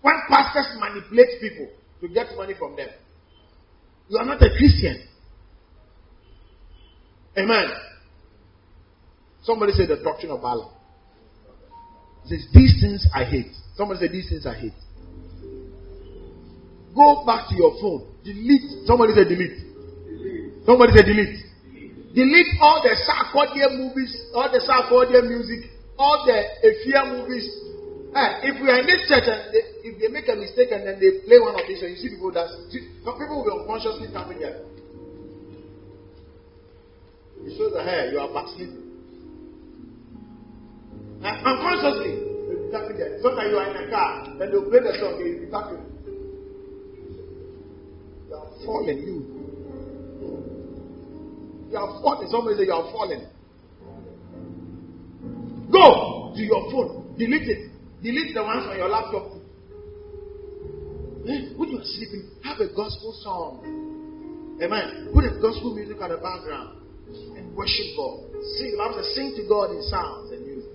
When 0.01 0.15
pastors 0.29 0.77
manipulate 0.79 1.41
people 1.41 1.69
to 2.01 2.07
get 2.07 2.35
money 2.35 2.53
from 2.57 2.75
them, 2.75 2.89
you 4.09 4.17
are 4.17 4.25
not 4.25 4.41
a 4.41 4.49
Christian. 4.57 5.07
Amen. 7.37 7.69
Somebody 9.43 9.73
said 9.73 9.87
the 9.89 10.03
doctrine 10.03 10.31
of 10.31 10.41
Balaam. 10.41 10.71
Says, 12.25 12.45
These 12.53 12.81
things 12.81 13.07
I 13.13 13.23
hate. 13.23 13.53
Somebody 13.75 14.01
said, 14.01 14.11
These 14.11 14.29
things 14.29 14.45
I 14.45 14.53
hate. 14.53 14.73
Go 16.95 17.23
back 17.25 17.47
to 17.49 17.55
your 17.55 17.79
phone. 17.79 18.13
Delete. 18.23 18.85
Somebody 18.85 19.13
said, 19.13 19.27
Delete. 19.29 19.57
delete. 19.57 20.65
Somebody 20.65 20.91
said, 20.95 21.05
Delete. 21.05 21.48
Delete. 22.13 22.57
All 22.61 22.81
the 22.81 22.95
Sarkodie 23.05 23.77
movies, 23.77 24.11
all 24.33 24.49
the 24.51 24.59
Sarkodie 24.59 25.27
music, 25.27 25.69
all 25.97 26.25
the 26.25 26.41
Efya 26.65 27.05
movies. 27.05 27.45
Hey, 28.13 28.49
if 28.49 28.61
we 28.61 28.67
are 28.69 28.79
in 28.81 28.87
this 28.87 29.05
church 29.05 29.29
and 29.29 29.53
they, 29.53 29.61
if 29.85 30.01
they 30.01 30.07
make 30.07 30.27
a 30.27 30.35
mistake 30.35 30.71
and 30.71 30.81
then 30.87 30.97
they 30.97 31.21
play 31.29 31.37
one 31.37 31.53
of 31.53 31.61
these 31.67 31.81
and 31.83 31.91
you 31.91 31.97
see 31.97 32.09
people 32.09 32.33
some 32.33 33.13
people 33.13 33.45
will 33.45 33.61
unconsciously 33.61 34.09
coming 34.11 34.39
here. 34.39 34.65
You 37.43 37.55
show 37.55 37.69
the 37.69 37.83
hair, 37.83 38.11
you 38.11 38.19
are 38.19 38.33
backsliding. 38.33 38.89
Uh, 41.21 41.27
unconsciously. 41.27 42.17
be 42.49 42.71
tapping 42.71 42.97
there. 42.97 43.21
Sometimes 43.21 43.51
you 43.51 43.57
are 43.57 43.69
in 43.69 43.87
a 43.87 43.91
car, 43.91 44.25
then 44.39 44.51
they'll 44.51 44.69
play 44.69 44.79
the 44.79 44.97
song, 44.99 45.21
you'll 45.21 45.45
be 45.45 45.51
tapping. 45.51 45.85
You 48.27 48.35
are 48.35 48.49
falling, 48.65 48.97
you. 48.97 49.38
You 51.69 51.77
are 51.77 52.01
falling. 52.01 52.27
Somebody 52.29 52.57
say 52.57 52.65
you 52.65 52.73
are 52.73 52.91
falling. 52.91 53.25
Go 55.71 56.33
to 56.35 56.41
your 56.41 56.71
phone, 56.71 57.15
delete 57.17 57.47
it. 57.47 57.71
Delete 58.01 58.33
the 58.33 58.43
ones 58.43 58.65
on 58.65 58.77
your 58.77 58.89
laptop. 58.89 59.37
Eh, 61.27 61.53
when 61.57 61.69
you 61.69 61.77
are 61.77 61.85
sleeping, 61.85 62.31
have 62.43 62.59
a 62.59 62.67
gospel 62.73 63.13
song. 63.21 64.57
Amen. 64.63 65.09
Put 65.13 65.25
a 65.25 65.39
gospel 65.41 65.75
music 65.75 66.01
on 66.01 66.09
the 66.09 66.17
background 66.17 66.81
and 67.37 67.55
worship 67.55 67.85
God. 67.95 68.25
Sing. 68.57 68.75
Bible 68.77 69.03
says, 69.03 69.15
sing 69.15 69.33
to 69.35 69.47
God 69.47 69.71
in 69.71 69.81
sounds 69.83 70.31
and 70.31 70.45
music. 70.45 70.71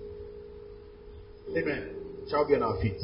Amen. 1.49 1.95
Shall 2.29 2.47
be 2.47 2.55
on 2.55 2.63
our 2.63 2.79
feet? 2.81 3.01